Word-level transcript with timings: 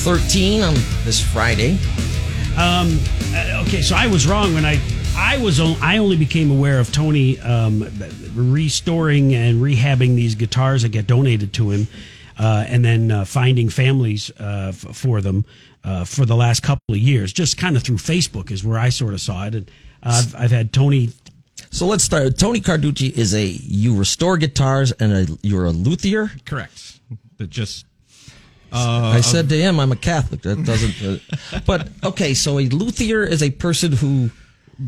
13 0.00 0.62
on 0.62 0.72
this 1.04 1.20
Friday. 1.22 1.72
Um, 2.56 2.98
uh, 3.34 3.62
okay, 3.66 3.82
so 3.82 3.94
I 3.94 4.06
was 4.06 4.26
wrong 4.26 4.54
when 4.54 4.64
I 4.64 4.80
I 5.14 5.36
was 5.36 5.60
on, 5.60 5.76
I 5.82 5.98
only 5.98 6.16
became 6.16 6.50
aware 6.50 6.78
of 6.78 6.90
Tony 6.90 7.38
um, 7.40 7.86
restoring 8.34 9.34
and 9.34 9.60
rehabbing 9.60 10.14
these 10.14 10.34
guitars 10.34 10.82
that 10.82 10.88
get 10.88 11.06
donated 11.06 11.52
to 11.54 11.70
him, 11.70 11.86
uh, 12.38 12.64
and 12.66 12.82
then 12.82 13.10
uh, 13.10 13.24
finding 13.26 13.68
families 13.68 14.30
uh, 14.40 14.68
f- 14.72 14.96
for 14.96 15.20
them 15.20 15.44
uh, 15.84 16.04
for 16.04 16.24
the 16.24 16.34
last 16.34 16.62
couple 16.62 16.94
of 16.94 16.98
years. 16.98 17.30
Just 17.34 17.58
kind 17.58 17.76
of 17.76 17.82
through 17.82 17.98
Facebook 17.98 18.50
is 18.50 18.64
where 18.64 18.78
I 18.78 18.88
sort 18.88 19.12
of 19.12 19.20
saw 19.20 19.46
it, 19.48 19.54
and 19.54 19.70
I've, 20.02 20.34
I've 20.34 20.50
had 20.50 20.72
Tony. 20.72 21.10
So 21.70 21.84
let's 21.84 22.04
start. 22.04 22.38
Tony 22.38 22.60
Carducci 22.60 23.12
is 23.12 23.34
a 23.34 23.44
you 23.44 23.94
restore 23.98 24.38
guitars 24.38 24.92
and 24.92 25.12
a, 25.12 25.38
you're 25.42 25.66
a 25.66 25.72
luthier. 25.72 26.30
Correct. 26.46 27.00
That 27.36 27.50
just 27.50 27.84
I 28.72 29.20
said 29.20 29.48
to 29.48 29.56
him, 29.56 29.80
I'm 29.80 29.92
a 29.92 29.96
Catholic. 29.96 30.42
That 30.42 30.64
doesn't. 30.64 31.22
Uh, 31.52 31.60
but 31.66 31.88
okay, 32.04 32.34
so 32.34 32.58
a 32.58 32.66
luthier 32.68 33.22
is 33.24 33.42
a 33.42 33.50
person 33.50 33.92
who 33.92 34.30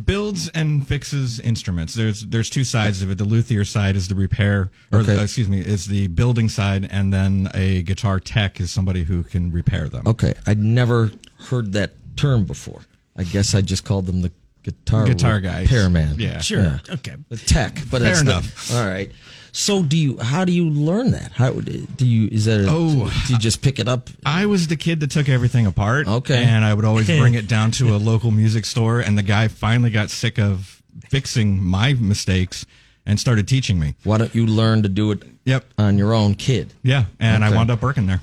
builds 0.07 0.49
and 0.51 0.87
fixes 0.89 1.39
instruments. 1.41 1.95
There's 1.95 2.23
there's 2.27 2.49
two 2.49 2.65
sides 2.65 3.03
of 3.03 3.11
it. 3.11 3.19
The 3.19 3.25
luthier 3.25 3.65
side 3.65 3.95
is 3.97 4.09
the 4.09 4.15
repair, 4.15 4.71
or 4.91 5.01
Okay. 5.01 5.17
uh, 5.19 5.23
excuse 5.23 5.49
me, 5.49 5.61
is 5.61 5.87
the 5.87 6.07
building 6.09 6.49
side, 6.49 6.89
and 6.91 7.13
then 7.13 7.49
a 7.55 7.83
guitar 7.83 8.19
tech 8.21 8.61
is 8.61 8.71
somebody 8.71 9.05
who 9.05 9.23
can 9.23 9.53
repair 9.53 9.89
them. 9.89 10.07
Okay, 10.07 10.35
I'd 10.47 10.59
never 10.63 11.11
heard 11.49 11.73
that 11.75 11.93
term 12.17 12.45
before. 12.45 12.83
I 13.17 13.25
guess 13.25 13.55
I 13.55 13.61
just 13.61 13.85
called 13.85 14.07
them 14.07 14.23
the 14.23 14.33
guitar 14.63 15.05
Guitar 15.05 15.41
guys. 15.41 15.63
repairman. 15.71 16.19
Yeah. 16.19 16.39
Sure, 16.41 16.81
okay. 16.89 17.17
the 17.29 17.37
tech, 17.37 17.75
but 17.91 18.01
Fair 18.01 18.13
it's 18.13 18.23
the- 18.23 18.31
enough. 18.31 18.73
all 18.75 18.87
right. 18.87 19.11
So 19.55 19.83
do 19.83 19.97
you? 19.99 20.19
How 20.19 20.45
do 20.47 20.53
you 20.53 20.69
learn 20.71 21.11
that? 21.11 21.33
How 21.33 21.51
do 21.53 22.07
you? 22.07 22.29
Is 22.33 22.47
that? 22.47 22.61
A, 22.61 22.67
Oh. 22.71 23.11
do 23.27 23.33
you 23.35 23.39
just 23.39 23.61
pick 23.63 23.79
it 23.79 23.87
up? 23.87 24.09
I 24.25 24.47
was 24.47 24.69
the 24.69 24.77
kid 24.77 25.01
that 25.01 25.11
took 25.11 25.29
everything 25.29 25.67
apart. 25.67 26.09
Okay. 26.09 26.43
And 26.43 26.65
I 26.65 26.73
would 26.73 26.85
always 26.87 27.07
bring 27.19 27.35
it 27.35 27.49
down 27.49 27.71
to 27.73 27.95
a 27.95 27.99
local 27.99 28.31
music 28.31 28.65
store, 28.65 29.01
and 29.01 29.17
the 29.19 29.23
guy 29.23 29.49
finally 29.49 29.91
got 29.91 30.09
sick 30.11 30.39
of 30.39 30.83
fixing 31.11 31.63
my 31.63 31.93
mistakes 31.95 32.65
and 33.05 33.21
started 33.21 33.47
teaching 33.47 33.79
me. 33.79 33.95
Why 34.05 34.19
don't 34.19 34.35
you 34.35 34.47
learn 34.47 34.83
to 34.85 34.89
do 34.89 35.11
it? 35.11 35.23
Yep. 35.45 35.65
On 35.77 35.99
your 35.99 36.15
own, 36.15 36.35
kid. 36.35 36.73
Yeah, 36.83 37.05
and 37.21 37.45
Okay. 37.45 37.53
I 37.53 37.57
wound 37.57 37.71
up 37.71 37.83
working 37.83 38.07
there. 38.07 38.23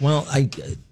Well, 0.00 0.26
I 0.30 0.50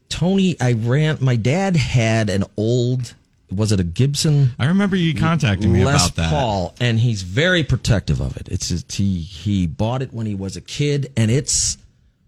Tony, 0.09 0.57
I 0.61 0.73
ran. 0.75 1.19
My 1.21 1.37
dad 1.37 1.77
had 1.77 2.31
an 2.31 2.45
old. 2.57 3.15
Was 3.57 3.73
it 3.73 3.81
a 3.81 3.85
Gibson? 3.85 4.51
I 4.59 4.67
remember 4.67 4.97
you 4.97 5.15
contacting 5.15 5.73
me 5.73 5.85
Les 5.85 6.07
about 6.07 6.17
that. 6.17 6.31
Paul, 6.31 6.75
and 6.81 6.99
he's 6.99 7.23
very 7.23 7.65
protective 7.65 8.21
of 8.21 8.37
it. 8.37 8.49
It's 8.49 8.69
just, 8.69 8.93
he 8.93 9.21
he 9.21 9.67
bought 9.67 10.03
it 10.03 10.13
when 10.13 10.27
he 10.27 10.35
was 10.35 10.57
a 10.57 10.61
kid, 10.61 11.13
and 11.17 11.31
it's 11.31 11.79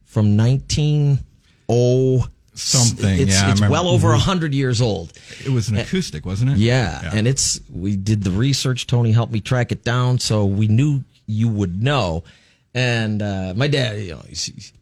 from 0.05 0.37
nineteen 0.37 1.21
oh 1.69 2.27
Something, 2.59 3.21
It's, 3.21 3.35
yeah, 3.35 3.51
it's 3.51 3.61
well 3.61 3.87
over 3.87 4.13
a 4.13 4.19
hundred 4.19 4.55
years 4.55 4.81
old. 4.81 5.13
It 5.45 5.51
was 5.51 5.69
an 5.69 5.77
acoustic, 5.77 6.25
wasn't 6.25 6.53
it? 6.53 6.57
Yeah, 6.57 7.11
and 7.13 7.29
it's 7.29 7.61
we 7.71 7.97
did 7.97 8.25
the 8.25 8.31
research. 8.31 8.87
Tony 8.87 9.13
helped 9.13 9.31
me 9.31 9.41
track 9.43 9.73
it 9.73 9.85
down, 9.85 10.19
so 10.19 10.47
we 10.47 10.67
knew 10.67 11.05
you 11.27 11.51
would 11.51 11.83
know. 11.83 12.25
And 12.75 13.21
uh, 13.21 13.53
my 13.55 13.69
dad, 13.69 14.01
you 14.01 14.13
know, 14.13 14.23
he's, 14.27 14.73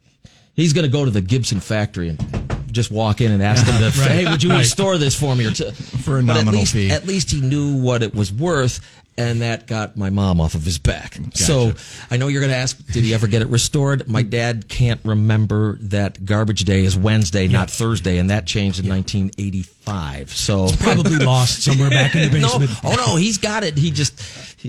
he's 0.53 0.71
going 0.71 0.85
to 0.85 0.91
go 0.91 1.03
to 1.03 1.11
the 1.11 1.19
Gibson 1.19 1.59
factory 1.59 2.07
and 2.07 2.44
just 2.75 2.91
walk 2.91 3.21
in 3.21 3.31
and 3.31 3.41
ask 3.41 3.65
them 3.65 3.79
to, 3.79 3.91
say, 3.97 4.23
hey, 4.23 4.29
would 4.31 4.43
you 4.43 4.51
restore 4.51 4.97
this 4.99 5.19
for 5.19 5.35
me 5.35 5.47
or 5.47 5.51
to, 5.51 5.71
For 5.71 6.19
a 6.19 6.21
nominal 6.21 6.49
at 6.49 6.59
least, 6.59 6.73
fee. 6.73 6.91
At 6.91 7.07
least 7.07 7.31
he 7.31 7.41
knew 7.41 7.81
what 7.81 8.03
it 8.03 8.13
was 8.13 8.31
worth. 8.31 8.79
And 9.17 9.41
that 9.41 9.65
got 9.65 9.95
my 9.95 10.09
mom 10.09 10.41
off 10.41 10.55
of 10.55 10.63
his 10.65 10.77
back. 10.77 11.17
So 11.33 11.71
I 12.11 12.17
know 12.17 12.27
you're 12.27 12.41
going 12.41 12.51
to 12.51 12.57
ask, 12.57 12.75
did 12.87 13.05
he 13.05 13.13
ever 13.13 13.27
get 13.27 13.41
it 13.41 13.47
restored? 13.47 14.09
My 14.09 14.23
dad 14.23 14.67
can't 14.67 14.99
remember 15.05 15.77
that 15.83 16.25
garbage 16.25 16.65
day 16.65 16.83
is 16.83 16.97
Wednesday, 16.97 17.47
not 17.47 17.69
Thursday, 17.69 18.17
and 18.17 18.29
that 18.29 18.45
changed 18.45 18.83
in 18.83 18.89
1985. 18.89 20.31
So 20.31 20.67
Probably 20.79 21.15
lost 21.15 21.63
somewhere 21.63 21.89
back 21.89 22.13
in 22.13 22.29
the 22.29 22.39
no, 22.41 22.59
basement. 22.59 22.79
oh 22.83 22.95
no, 23.07 23.15
he's 23.15 23.37
got 23.37 23.63
it. 23.63 23.77
He 23.77 23.89
just 23.89 24.19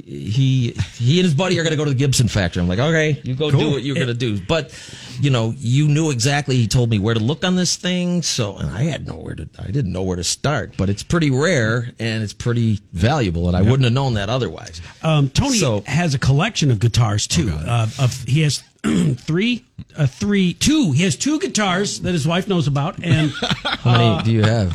he 0.02 0.70
he, 0.94 1.18
and 1.20 1.24
his 1.24 1.34
buddy 1.34 1.58
are 1.58 1.62
going 1.62 1.70
to 1.72 1.76
go 1.76 1.84
to 1.84 1.90
the 1.90 1.96
Gibson 1.96 2.28
factory. 2.28 2.62
I'm 2.62 2.68
like, 2.68 2.78
okay, 2.78 3.20
you 3.24 3.34
go 3.34 3.50
do 3.50 3.70
what 3.70 3.82
you're 3.82 3.94
going 3.94 4.06
to 4.08 4.14
do. 4.14 4.40
But 4.40 4.72
you 5.20 5.30
know, 5.30 5.54
you 5.56 5.88
knew 5.88 6.10
exactly. 6.10 6.56
He 6.56 6.66
told 6.68 6.90
me 6.90 6.98
where 6.98 7.14
to 7.14 7.20
look 7.20 7.44
on 7.44 7.56
this 7.56 7.76
thing. 7.76 8.22
So, 8.22 8.56
and 8.56 8.70
I 8.70 8.82
had 8.84 9.06
nowhere 9.06 9.34
to. 9.34 9.48
I 9.58 9.70
didn't 9.70 9.92
know 9.92 10.02
where 10.02 10.16
to 10.16 10.24
start. 10.24 10.76
But 10.76 10.88
it's 10.90 11.02
pretty 11.02 11.30
rare 11.30 11.90
and 11.98 12.22
it's 12.22 12.32
pretty 12.34 12.80
valuable, 12.92 13.48
and 13.48 13.56
I 13.56 13.62
wouldn't 13.62 13.84
have 13.84 13.92
known 13.92 14.14
that 14.14 14.28
otherwise. 14.28 14.80
Um, 15.02 15.30
Tony 15.30 15.58
So- 15.58 15.82
has 15.86 16.14
a 16.14 16.18
collection 16.18 16.70
of 16.70 16.78
guitars 16.78 17.26
too. 17.26 17.50
uh, 17.50 17.88
of 17.98 18.24
he 18.24 18.42
has 18.42 18.62
three, 19.16 19.64
uh, 19.96 20.06
three, 20.06 20.54
two. 20.54 20.92
He 20.92 21.02
has 21.04 21.16
two 21.16 21.38
guitars 21.40 22.00
that 22.00 22.12
his 22.12 22.26
wife 22.26 22.46
knows 22.48 22.66
about, 22.66 23.02
and 23.02 23.30
How 23.40 23.92
many 23.98 24.22
do 24.24 24.32
you 24.32 24.42
have? 24.42 24.72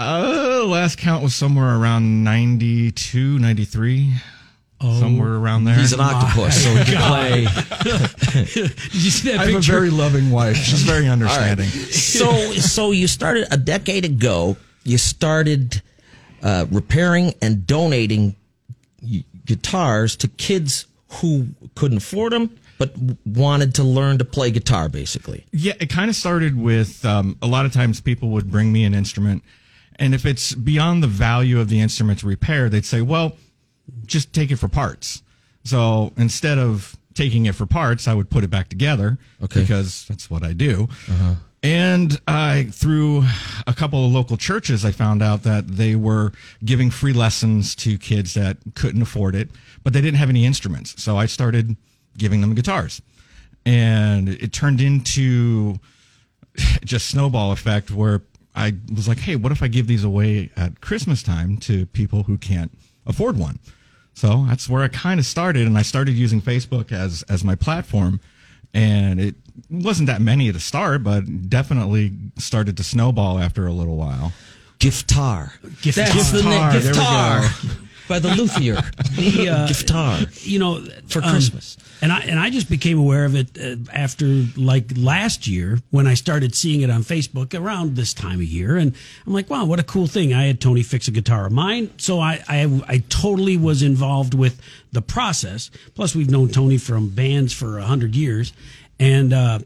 Uh, 0.00 0.64
last 0.66 0.98
count 0.98 1.22
was 1.22 1.34
somewhere 1.34 1.76
around 1.76 2.22
92, 2.22 3.38
93. 3.38 4.12
somewhere 4.80 5.34
around 5.34 5.64
there. 5.64 5.74
He's 5.74 5.92
an 5.92 6.00
octopus, 6.00 6.62
so 6.62 6.72
he 6.74 6.84
can 6.84 7.08
play. 7.08 7.46
did 8.54 8.94
you 8.94 9.10
see 9.10 9.30
that 9.32 9.40
I 9.40 9.46
have 9.46 9.56
a 9.56 9.60
very 9.60 9.90
loving 9.90 10.30
wife. 10.30 10.56
She's 10.56 10.82
very 10.82 11.08
understanding. 11.08 11.66
so 11.68 12.30
so 12.52 12.92
you 12.92 13.08
started 13.08 13.48
a 13.50 13.56
decade 13.56 14.04
ago 14.04 14.56
you 14.84 14.98
started 14.98 15.82
uh, 16.42 16.66
repairing 16.70 17.34
and 17.42 17.66
donating 17.66 18.36
guitars 19.44 20.16
to 20.16 20.28
kids 20.28 20.86
who 21.20 21.48
couldn't 21.74 21.98
afford 21.98 22.32
them 22.32 22.56
but 22.78 22.92
wanted 23.26 23.74
to 23.74 23.82
learn 23.82 24.18
to 24.18 24.24
play 24.24 24.50
guitar 24.50 24.88
basically 24.88 25.44
Yeah, 25.52 25.72
it 25.80 25.90
kind 25.90 26.08
of 26.08 26.16
started 26.16 26.56
with 26.56 27.04
um, 27.04 27.36
a 27.42 27.46
lot 27.46 27.66
of 27.66 27.72
times 27.72 28.00
people 28.00 28.28
would 28.30 28.50
bring 28.50 28.72
me 28.72 28.84
an 28.84 28.94
instrument, 28.94 29.42
and 29.98 30.14
if 30.14 30.24
it's 30.26 30.54
beyond 30.54 31.02
the 31.02 31.06
value 31.08 31.60
of 31.60 31.68
the 31.68 31.80
instrument 31.80 32.20
to 32.20 32.26
repair, 32.26 32.68
they'd 32.68 32.84
say, 32.84 33.00
"Well, 33.02 33.36
just 34.06 34.32
take 34.32 34.50
it 34.50 34.56
for 34.56 34.68
parts." 34.68 35.22
So 35.64 36.12
instead 36.16 36.58
of 36.58 36.96
taking 37.14 37.46
it 37.46 37.54
for 37.54 37.66
parts, 37.66 38.06
I 38.06 38.14
would 38.14 38.30
put 38.30 38.44
it 38.44 38.48
back 38.50 38.68
together 38.68 39.18
Okay. 39.42 39.60
because 39.60 40.04
that's 40.08 40.30
what 40.30 40.42
I 40.44 40.52
do. 40.52 40.88
Uh-huh. 41.08 41.34
And 41.62 42.20
I, 42.28 42.68
through 42.70 43.24
a 43.66 43.74
couple 43.74 44.06
of 44.06 44.12
local 44.12 44.36
churches, 44.36 44.84
I 44.84 44.92
found 44.92 45.20
out 45.22 45.42
that 45.42 45.66
they 45.66 45.96
were 45.96 46.30
giving 46.64 46.88
free 46.90 47.12
lessons 47.12 47.74
to 47.76 47.98
kids 47.98 48.34
that 48.34 48.58
couldn't 48.76 49.02
afford 49.02 49.34
it, 49.34 49.50
but 49.82 49.92
they 49.92 50.00
didn't 50.00 50.18
have 50.18 50.28
any 50.30 50.44
instruments. 50.46 51.02
So 51.02 51.16
I 51.16 51.26
started 51.26 51.76
giving 52.16 52.40
them 52.42 52.54
guitars, 52.54 53.02
and 53.66 54.28
it 54.28 54.52
turned 54.52 54.80
into 54.80 55.80
just 56.84 57.08
snowball 57.08 57.50
effect 57.50 57.90
where 57.90 58.22
I 58.58 58.74
was 58.94 59.06
like, 59.06 59.18
hey, 59.18 59.36
what 59.36 59.52
if 59.52 59.62
I 59.62 59.68
give 59.68 59.86
these 59.86 60.02
away 60.04 60.50
at 60.56 60.80
Christmas 60.80 61.22
time 61.22 61.56
to 61.58 61.86
people 61.86 62.24
who 62.24 62.36
can't 62.36 62.72
afford 63.06 63.38
one? 63.38 63.60
So 64.14 64.44
that's 64.48 64.68
where 64.68 64.82
I 64.82 64.88
kind 64.88 65.20
of 65.20 65.26
started, 65.26 65.66
and 65.66 65.78
I 65.78 65.82
started 65.82 66.14
using 66.14 66.42
Facebook 66.42 66.90
as 66.90 67.22
as 67.28 67.44
my 67.44 67.54
platform, 67.54 68.20
and 68.74 69.20
it 69.20 69.36
wasn't 69.70 70.08
that 70.08 70.20
many 70.20 70.48
at 70.48 70.54
the 70.54 70.60
start, 70.60 71.04
but 71.04 71.48
definitely 71.48 72.12
started 72.36 72.76
to 72.78 72.82
snowball 72.82 73.38
after 73.38 73.66
a 73.68 73.72
little 73.72 73.96
while. 73.96 74.32
Giftar. 74.80 75.52
Giftar. 75.82 75.94
That's 75.94 76.32
the 76.32 76.42
name. 76.42 76.60
Giftar, 76.60 76.82
there 76.82 76.92
we 76.92 76.98
Giftar. 76.98 77.87
By 78.08 78.18
the 78.18 78.34
luthier. 78.34 78.74
the 79.16 79.48
uh, 79.50 79.68
Giftar. 79.68 80.46
you 80.46 80.58
know 80.58 80.82
For 81.08 81.22
um, 81.22 81.30
Christmas. 81.30 81.76
and 82.00 82.10
i 82.12 82.20
and 82.20 82.38
i 82.38 82.48
just 82.50 82.70
became 82.70 82.98
aware 82.98 83.24
of 83.24 83.34
it 83.34 83.58
uh, 83.58 83.76
after 83.92 84.26
like 84.56 84.86
last 84.96 85.46
year 85.46 85.78
when 85.90 86.06
i 86.06 86.14
started 86.14 86.54
seeing 86.54 86.80
it 86.80 86.90
on 86.90 87.02
facebook 87.02 87.58
around 87.58 87.96
this 87.96 88.14
time 88.14 88.36
of 88.40 88.44
year 88.44 88.76
and 88.76 88.94
i'm 89.26 89.32
like 89.32 89.50
wow 89.50 89.64
what 89.64 89.78
a 89.78 89.82
cool 89.82 90.06
thing 90.06 90.32
i 90.32 90.44
had 90.44 90.60
tony 90.60 90.82
fix 90.82 91.06
a 91.08 91.10
guitar 91.10 91.46
of 91.46 91.52
mine 91.52 91.90
so 91.98 92.18
i 92.20 92.42
i, 92.48 92.80
I 92.86 92.98
totally 93.08 93.56
was 93.56 93.82
involved 93.82 94.34
with 94.34 94.60
the 94.92 95.02
process 95.02 95.70
plus 95.94 96.14
we've 96.14 96.30
known 96.30 96.48
tony 96.48 96.78
from 96.78 97.10
bands 97.10 97.52
for 97.52 97.78
a 97.78 97.84
hundred 97.84 98.14
years 98.14 98.52
and 99.00 99.32
uh, 99.32 99.60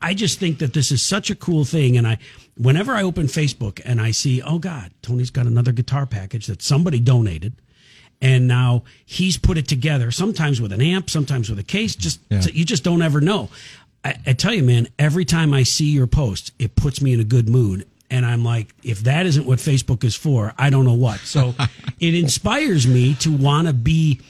I 0.00 0.14
just 0.14 0.38
think 0.38 0.60
that 0.60 0.74
this 0.74 0.92
is 0.92 1.02
such 1.02 1.28
a 1.28 1.34
cool 1.34 1.64
thing. 1.64 1.96
And 1.96 2.06
I, 2.06 2.18
whenever 2.56 2.92
I 2.92 3.02
open 3.02 3.26
Facebook 3.26 3.80
and 3.84 4.00
I 4.00 4.12
see, 4.12 4.40
oh 4.42 4.60
God, 4.60 4.92
Tony's 5.02 5.30
got 5.30 5.46
another 5.46 5.72
guitar 5.72 6.06
package 6.06 6.46
that 6.46 6.62
somebody 6.62 7.00
donated, 7.00 7.54
and 8.22 8.46
now 8.46 8.82
he's 9.06 9.36
put 9.38 9.56
it 9.58 9.66
together 9.68 10.10
sometimes 10.10 10.60
with 10.60 10.72
an 10.72 10.80
amp 10.82 11.08
sometimes 11.10 11.48
with 11.50 11.58
a 11.58 11.62
case 11.64 11.96
just 11.96 12.20
Yeah. 12.30 12.42
you 12.52 12.64
just 12.64 12.84
don't 12.84 13.02
ever 13.02 13.20
know. 13.20 13.48
I, 14.04 14.16
I 14.26 14.32
tell 14.34 14.54
you 14.54 14.62
man 14.62 14.88
every 14.98 15.24
time 15.24 15.52
i 15.54 15.62
see 15.62 15.90
your 15.90 16.06
post 16.06 16.52
it 16.58 16.74
puts 16.76 17.00
me 17.02 17.12
in 17.12 17.20
a 17.20 17.24
good 17.24 17.48
mood. 17.48 17.86
And 18.10 18.26
i'm 18.26 18.44
like 18.44 18.74
if 18.82 19.00
that 19.00 19.26
isn't 19.26 19.46
what 19.46 19.58
facebook 19.58 20.04
is 20.04 20.14
for 20.16 20.52
i 20.58 20.70
don't 20.70 20.84
know 20.84 20.94
what. 20.94 21.20
So 21.20 21.54
it 22.00 22.14
inspires 22.14 22.86
me 22.86 23.14
to 23.16 23.30
want 23.30 23.68
to 23.68 23.72
be 23.74 24.20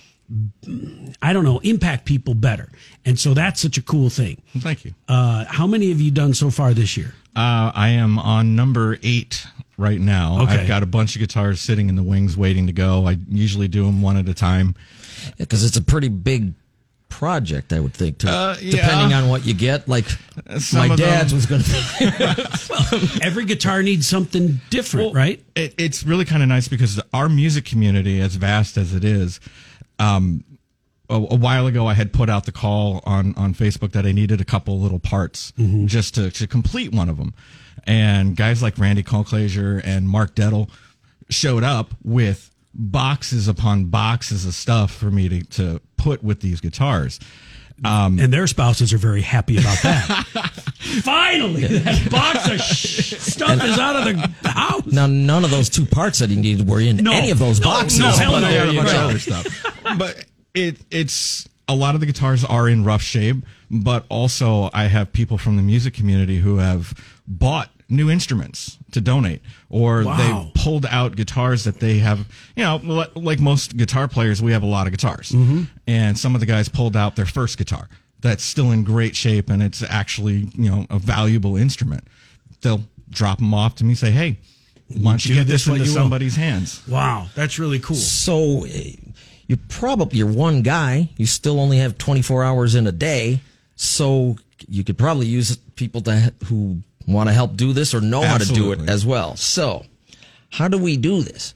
i 1.23 1.33
don't 1.33 1.45
know 1.45 1.59
impact 1.61 2.05
people 2.05 2.35
better. 2.35 2.69
And 3.05 3.19
so 3.19 3.35
that's 3.35 3.61
such 3.61 3.79
a 3.79 3.83
cool 3.83 4.11
thing. 4.11 4.41
Thank 4.59 4.85
you. 4.85 4.95
uh, 5.09 5.45
how 5.47 5.67
many 5.67 5.89
have 5.89 6.01
you 6.01 6.11
done 6.11 6.35
so 6.35 6.51
far 6.51 6.75
this 6.75 6.97
year? 6.97 7.15
Uh, 7.35 7.71
I 7.75 7.89
am 7.91 8.19
on 8.19 8.55
number 8.57 8.99
eight 9.03 9.47
right 9.81 10.01
now. 10.01 10.43
Okay. 10.43 10.53
I've 10.61 10.69
got 10.69 10.83
a 10.83 10.87
bunch 10.87 11.17
of 11.17 11.21
guitars 11.21 11.61
sitting 11.61 11.89
in 11.89 11.97
the 11.97 12.03
wings 12.03 12.37
waiting 12.37 12.67
to 12.67 12.73
go. 12.73 13.07
I 13.09 13.17
usually 13.29 13.69
do 13.69 13.85
them 13.87 14.03
one 14.03 14.17
at 14.17 14.29
a 14.29 14.35
time. 14.35 14.75
because 15.39 15.65
it's 15.65 15.77
a 15.77 15.83
pretty 15.83 16.09
big 16.09 16.55
project, 17.09 17.73
I 17.73 17.81
would 17.81 17.93
think, 17.93 18.19
too. 18.19 18.29
Uh, 18.29 18.57
yeah. 18.61 18.77
Depending 18.77 19.13
on 19.15 19.29
what 19.29 19.45
you 19.45 19.53
get. 19.55 19.89
Like, 19.89 20.07
Some 20.59 20.89
my 20.89 20.97
dad's 20.97 21.31
them- 21.33 21.37
was 21.39 21.47
going 21.47 21.63
to 21.65 22.69
well, 22.71 23.19
Every 23.23 23.45
guitar 23.45 23.83
needs 23.83 24.07
something 24.07 24.61
different, 24.71 25.15
right? 25.15 25.45
It, 25.57 25.75
it's 25.77 26.05
really 26.05 26.25
kind 26.25 26.43
of 26.43 26.49
nice 26.49 26.69
because 26.69 27.01
our 27.13 27.29
music 27.29 27.65
community, 27.65 28.21
as 28.21 28.37
vast 28.37 28.77
as 28.77 28.95
it 28.95 29.05
is, 29.05 29.41
um, 29.99 30.45
a, 31.11 31.15
a 31.15 31.37
while 31.37 31.67
ago 31.67 31.87
I 31.89 31.95
had 31.95 32.13
put 32.13 32.31
out 32.31 32.47
the 32.47 32.53
call 32.53 33.03
on 33.05 33.35
on 33.37 33.53
Facebook 33.53 33.91
that 33.93 34.07
I 34.07 34.13
needed 34.13 34.41
a 34.41 34.45
couple 34.45 34.79
little 34.81 35.01
parts 35.01 35.53
just 35.87 36.15
to, 36.15 36.31
to 36.31 36.47
complete 36.47 36.93
one 36.93 37.09
of 37.09 37.17
them, 37.17 37.35
and 37.87 38.37
guys 38.37 38.63
like 38.63 38.79
Randy 38.79 39.03
Colclaser 39.03 39.81
and 39.85 40.09
Mark 40.09 40.35
Dettel 40.35 40.69
showed 41.29 41.65
up 41.65 41.95
with 42.05 42.51
boxes 42.75 43.49
upon 43.49 43.87
boxes 43.87 44.45
of 44.47 44.55
stuff 44.55 44.93
for 44.93 45.11
me 45.11 45.29
to, 45.29 45.43
to 45.45 45.81
put 45.97 46.23
with 46.23 46.41
these 46.41 46.61
guitars. 46.61 47.19
Um, 47.85 48.19
and 48.19 48.31
their 48.33 48.47
spouses 48.47 48.93
are 48.93 48.99
very 48.99 49.23
happy 49.23 49.57
about 49.59 49.79
that. 49.83 50.27
Finally, 51.03 51.63
that 51.79 52.11
box 52.11 52.49
of 52.51 52.61
sh- 52.61 53.15
stuff 53.17 53.63
is 53.65 53.79
out 53.79 53.97
of 53.97 54.05
the 54.43 54.49
house. 54.49 54.85
Now, 54.87 55.07
none 55.07 55.45
of 55.45 55.51
those 55.51 55.69
two 55.71 55.87
parts 55.87 56.19
that 56.19 56.31
he 56.31 56.37
needed 56.37 56.69
were 56.69 56.81
in 56.81 56.99
No. 56.99 57.13
any 57.13 57.31
of 57.31 57.39
those 57.39 57.59
No, 57.61 57.69
boxes. 57.69 57.99
no, 58.01 58.09
hell 58.11 58.33
but 58.33 58.41
no. 58.41 58.49
there 58.51 58.67
a 58.67 58.71
you 58.73 58.79
bunch 58.79 58.91
of 58.91 58.95
go. 58.95 59.09
other 59.09 59.19
stuff. 59.19 59.67
but 59.99 60.25
it 60.55 60.79
it's 60.91 61.49
a 61.69 61.75
lot 61.75 61.95
of 61.95 62.01
the 63.71 63.77
guitars 63.79 63.87
are 63.87 63.97
in 63.97 64.03
rough 64.21 64.31
shape, 64.31 64.41
but 64.51 64.61
also 64.65 64.71
I 64.75 64.85
have 64.85 65.13
people 65.13 65.39
from 65.39 65.57
the 65.57 65.63
music 65.63 65.95
community 65.95 66.39
who 66.39 66.59
have 66.59 66.93
bought 67.27 67.71
new 67.89 68.09
instruments 68.11 68.79
to 68.93 69.01
donate 69.01 69.43
or 69.69 70.05
Wow. 70.05 70.17
they 70.17 70.63
pulled 70.63 70.87
out 70.87 71.17
guitars 71.17 71.65
that 71.65 71.81
they 71.81 71.99
have 71.99 72.19
you 72.55 72.63
know 72.63 72.77
like 73.17 73.41
most 73.41 73.77
guitar 73.77 74.07
players 74.07 74.41
we 74.41 74.53
have 74.53 74.63
a 74.63 74.67
lot 74.67 74.87
of 74.87 74.93
guitars 74.93 75.35
and 75.89 76.17
some 76.17 76.35
of 76.37 76.41
the 76.41 76.47
guys 76.47 76.69
pulled 76.69 76.97
out 76.97 77.17
their 77.17 77.27
first 77.27 77.59
guitar 77.59 77.89
that's 78.21 78.45
still 78.45 78.71
in 78.71 78.85
great 78.85 79.17
shape 79.17 79.51
and 79.51 79.61
it's 79.61 79.83
actually 79.83 80.49
you 80.55 80.71
know 80.71 80.87
a 80.89 81.01
valuable 81.01 81.57
instrument 81.57 82.05
they'll 82.61 82.85
drop 83.11 83.39
them 83.39 83.53
off 83.53 83.75
to 83.75 83.85
me 83.85 83.95
say 83.97 84.13
hey 84.13 84.39
why 84.87 85.11
don't 85.13 85.25
you 85.27 85.35
Do 85.35 85.41
get 85.41 85.47
this 85.49 85.65
this 85.65 85.67
into 85.75 85.85
you 85.85 85.91
will. 85.91 85.95
somebody's 86.03 86.37
hands 86.37 86.83
Wow, 86.87 87.27
that's 87.35 87.59
really 87.59 87.81
cool. 87.81 87.97
So, 87.97 88.65
eh, 88.67 88.93
you're 89.49 89.59
probably, 89.69 90.19
you're 90.19 90.29
one 90.33 90.63
guy. 90.63 91.09
You 91.17 91.27
still 91.27 91.59
only 91.59 91.79
have 91.79 91.99
24 91.99 92.45
hours 92.45 92.75
in 92.77 92.87
a 92.87 92.93
day. 92.93 93.41
So, 93.83 94.37
you 94.69 94.85
could 94.85 94.99
probably 94.99 95.27
use 95.27 95.57
people 95.77 96.03
to, 96.03 96.35
who 96.45 96.83
want 97.09 97.29
to 97.29 97.33
help 97.33 97.57
do 97.57 97.73
this 97.73 97.95
or 97.95 98.01
know 98.03 98.21
how 98.21 98.37
to 98.37 98.45
do 98.45 98.73
it 98.73 98.89
as 98.89 99.07
well. 99.07 99.37
So, 99.37 99.87
how 100.51 100.69
do 100.69 100.77
we 100.77 100.97
do 100.97 101.23
this? 101.23 101.55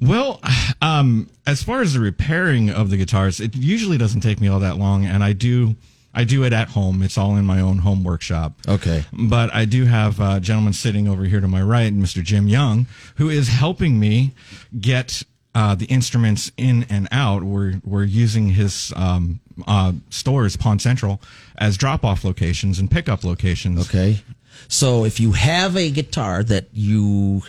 Well, 0.00 0.40
um, 0.82 1.30
as 1.46 1.62
far 1.62 1.82
as 1.82 1.94
the 1.94 2.00
repairing 2.00 2.70
of 2.70 2.90
the 2.90 2.96
guitars, 2.96 3.38
it 3.40 3.54
usually 3.54 3.96
doesn't 3.96 4.22
take 4.22 4.40
me 4.40 4.48
all 4.48 4.58
that 4.60 4.76
long, 4.76 5.06
and 5.06 5.22
I 5.22 5.32
do 5.32 5.76
I 6.12 6.24
do 6.24 6.44
it 6.44 6.52
at 6.52 6.70
home. 6.70 7.02
It's 7.02 7.18
all 7.18 7.36
in 7.36 7.44
my 7.44 7.60
own 7.60 7.78
home 7.78 8.02
workshop. 8.02 8.54
Okay. 8.66 9.04
But 9.12 9.54
I 9.54 9.66
do 9.66 9.84
have 9.84 10.18
a 10.18 10.40
gentleman 10.40 10.72
sitting 10.72 11.06
over 11.06 11.24
here 11.24 11.40
to 11.40 11.48
my 11.48 11.60
right, 11.60 11.92
Mr. 11.92 12.22
Jim 12.22 12.48
Young, 12.48 12.86
who 13.16 13.28
is 13.28 13.48
helping 13.48 14.00
me 14.00 14.34
get 14.80 15.22
uh, 15.54 15.74
the 15.74 15.84
instruments 15.86 16.50
in 16.56 16.86
and 16.88 17.06
out. 17.12 17.42
We're 17.42 17.80
we're 17.84 18.04
using 18.04 18.48
his 18.48 18.92
um, 18.96 19.40
uh, 19.66 19.92
stores, 20.10 20.56
Pawn 20.56 20.78
Central, 20.78 21.20
as 21.56 21.76
drop 21.76 22.04
off 22.04 22.24
locations 22.24 22.78
and 22.78 22.90
pickup 22.90 23.24
locations. 23.24 23.80
Okay. 23.88 24.22
So 24.68 25.04
if 25.04 25.20
you 25.20 25.32
have 25.32 25.76
a 25.76 25.90
guitar 25.90 26.42
that 26.44 26.68
you, 26.72 27.42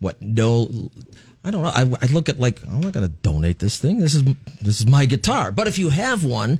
what, 0.00 0.20
no, 0.20 0.90
I 1.44 1.50
don't 1.50 1.62
know. 1.62 1.68
I, 1.68 1.82
I 1.82 2.06
look 2.06 2.28
at 2.28 2.40
like, 2.40 2.62
I'm 2.66 2.80
not 2.80 2.92
going 2.92 3.06
to 3.06 3.12
donate 3.22 3.58
this 3.58 3.78
thing. 3.78 3.98
This 4.00 4.14
is, 4.14 4.24
this 4.60 4.80
is 4.80 4.86
my 4.86 5.06
guitar. 5.06 5.52
But 5.52 5.68
if 5.68 5.78
you 5.78 5.90
have 5.90 6.24
one, 6.24 6.58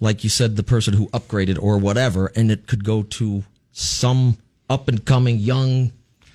like 0.00 0.22
you 0.22 0.30
said, 0.30 0.56
the 0.56 0.62
person 0.62 0.94
who 0.94 1.08
upgraded 1.08 1.60
or 1.60 1.78
whatever, 1.78 2.30
and 2.36 2.50
it 2.50 2.66
could 2.66 2.84
go 2.84 3.02
to 3.02 3.44
some 3.72 4.38
up 4.70 4.86
and 4.88 5.04
coming 5.04 5.38
young 5.38 5.92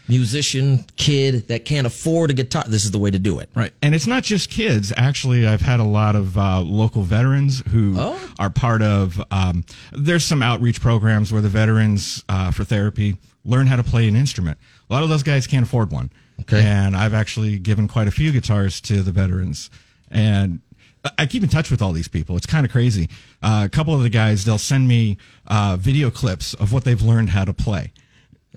musician 0.07 0.85
kid 0.95 1.47
that 1.47 1.65
can't 1.65 1.87
afford 1.87 2.29
a 2.29 2.33
guitar, 2.33 2.63
this 2.67 2.85
is 2.85 2.91
the 2.91 2.99
way 2.99 3.09
to 3.11 3.19
do 3.19 3.39
it. 3.39 3.49
Right. 3.55 3.71
And 3.81 3.95
it's 3.95 4.07
not 4.07 4.23
just 4.23 4.49
kids. 4.49 4.91
Actually, 4.97 5.47
I've 5.47 5.61
had 5.61 5.79
a 5.79 5.83
lot 5.85 6.15
of 6.15 6.37
uh, 6.37 6.61
local 6.61 7.03
veterans 7.03 7.63
who 7.69 7.95
Oh. 7.97 8.33
are 8.39 8.49
part 8.49 8.81
of, 8.81 9.21
um, 9.31 9.63
there's 9.91 10.25
some 10.25 10.41
outreach 10.43 10.81
programs 10.81 11.31
where 11.31 11.41
the 11.41 11.49
veterans 11.49 12.23
uh, 12.29 12.51
for 12.51 12.63
therapy 12.63 13.17
learn 13.45 13.67
how 13.67 13.75
to 13.75 13.83
play 13.83 14.07
an 14.07 14.15
instrument. 14.15 14.57
A 14.89 14.93
lot 14.93 15.03
of 15.03 15.09
those 15.09 15.23
guys 15.23 15.47
can't 15.47 15.65
afford 15.65 15.91
one. 15.91 16.11
Okay. 16.41 16.61
And 16.61 16.95
I've 16.95 17.13
actually 17.13 17.57
given 17.59 17.87
quite 17.87 18.07
a 18.07 18.11
few 18.11 18.31
guitars 18.31 18.81
to 18.81 19.01
the 19.03 19.11
veterans. 19.11 19.69
And 20.11 20.59
I- 21.17 21.25
keep 21.25 21.43
in 21.43 21.49
touch 21.49 21.69
with 21.71 21.81
all 21.81 21.91
these 21.91 22.07
people. 22.07 22.37
It's 22.37 22.45
kind 22.45 22.65
of 22.65 22.71
crazy. 22.71 23.09
Uh, 23.41 23.63
a 23.65 23.69
couple 23.69 23.93
of 23.93 24.03
the 24.03 24.09
guys, 24.09 24.45
they'll 24.45 24.57
send 24.57 24.87
me 24.87 25.17
uh, 25.47 25.75
video 25.79 26.09
clips 26.09 26.53
of 26.53 26.71
what 26.71 26.83
they've 26.85 27.01
learned 27.01 27.29
how 27.31 27.43
to 27.45 27.53
play. 27.53 27.91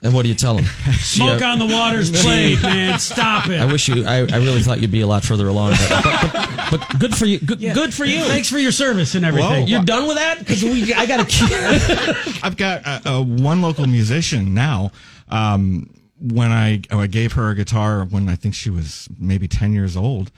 And 0.02 0.12
what 0.12 0.22
do 0.22 0.28
you 0.28 0.34
tell 0.34 0.54
them? 0.54 0.64
Smoke 1.00 1.40
on 1.42 1.58
the 1.58 1.66
water's 1.66 2.10
played, 2.10 2.60
man. 2.62 2.98
Stop 2.98 3.48
it. 3.48 3.58
I 3.58 3.64
wish 3.64 3.88
you, 3.88 4.04
I, 4.04 4.18
I 4.18 4.36
really 4.36 4.60
thought 4.60 4.80
you'd 4.80 4.90
be 4.90 5.00
a 5.00 5.06
lot 5.06 5.24
further 5.24 5.48
along. 5.48 5.72
But, 5.88 6.02
but, 6.04 6.70
but 6.70 7.00
good 7.00 7.16
for 7.16 7.24
you. 7.24 7.38
Good, 7.38 7.60
good 7.60 7.94
for 7.94 8.04
you. 8.04 8.22
Thanks 8.24 8.50
for 8.50 8.58
your 8.58 8.72
service 8.72 9.14
and 9.14 9.24
everything. 9.24 9.62
Whoa. 9.62 9.66
You're 9.66 9.84
done 9.84 10.06
with 10.06 10.18
that? 10.18 10.38
Because 10.40 10.62
we, 10.62 10.92
I 10.92 11.06
got 11.06 11.26
to. 11.26 12.40
I've 12.42 12.56
got 12.58 12.86
uh, 12.86 13.00
uh, 13.06 13.22
one 13.22 13.62
local 13.62 13.86
musician 13.86 14.52
now. 14.52 14.90
Um, 15.28 15.90
when 16.20 16.50
I, 16.50 16.82
oh, 16.90 17.00
I 17.00 17.06
gave 17.06 17.32
her 17.32 17.50
a 17.50 17.54
guitar 17.54 18.04
when 18.04 18.28
I 18.28 18.36
think 18.36 18.54
she 18.54 18.70
was 18.70 19.08
maybe 19.18 19.48
10 19.48 19.72
years 19.72 19.96
old, 19.96 20.30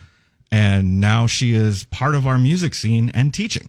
and 0.50 1.00
now 1.00 1.26
she 1.26 1.54
is 1.54 1.84
part 1.84 2.14
of 2.14 2.26
our 2.26 2.38
music 2.38 2.74
scene 2.74 3.10
and 3.14 3.32
teaching. 3.34 3.68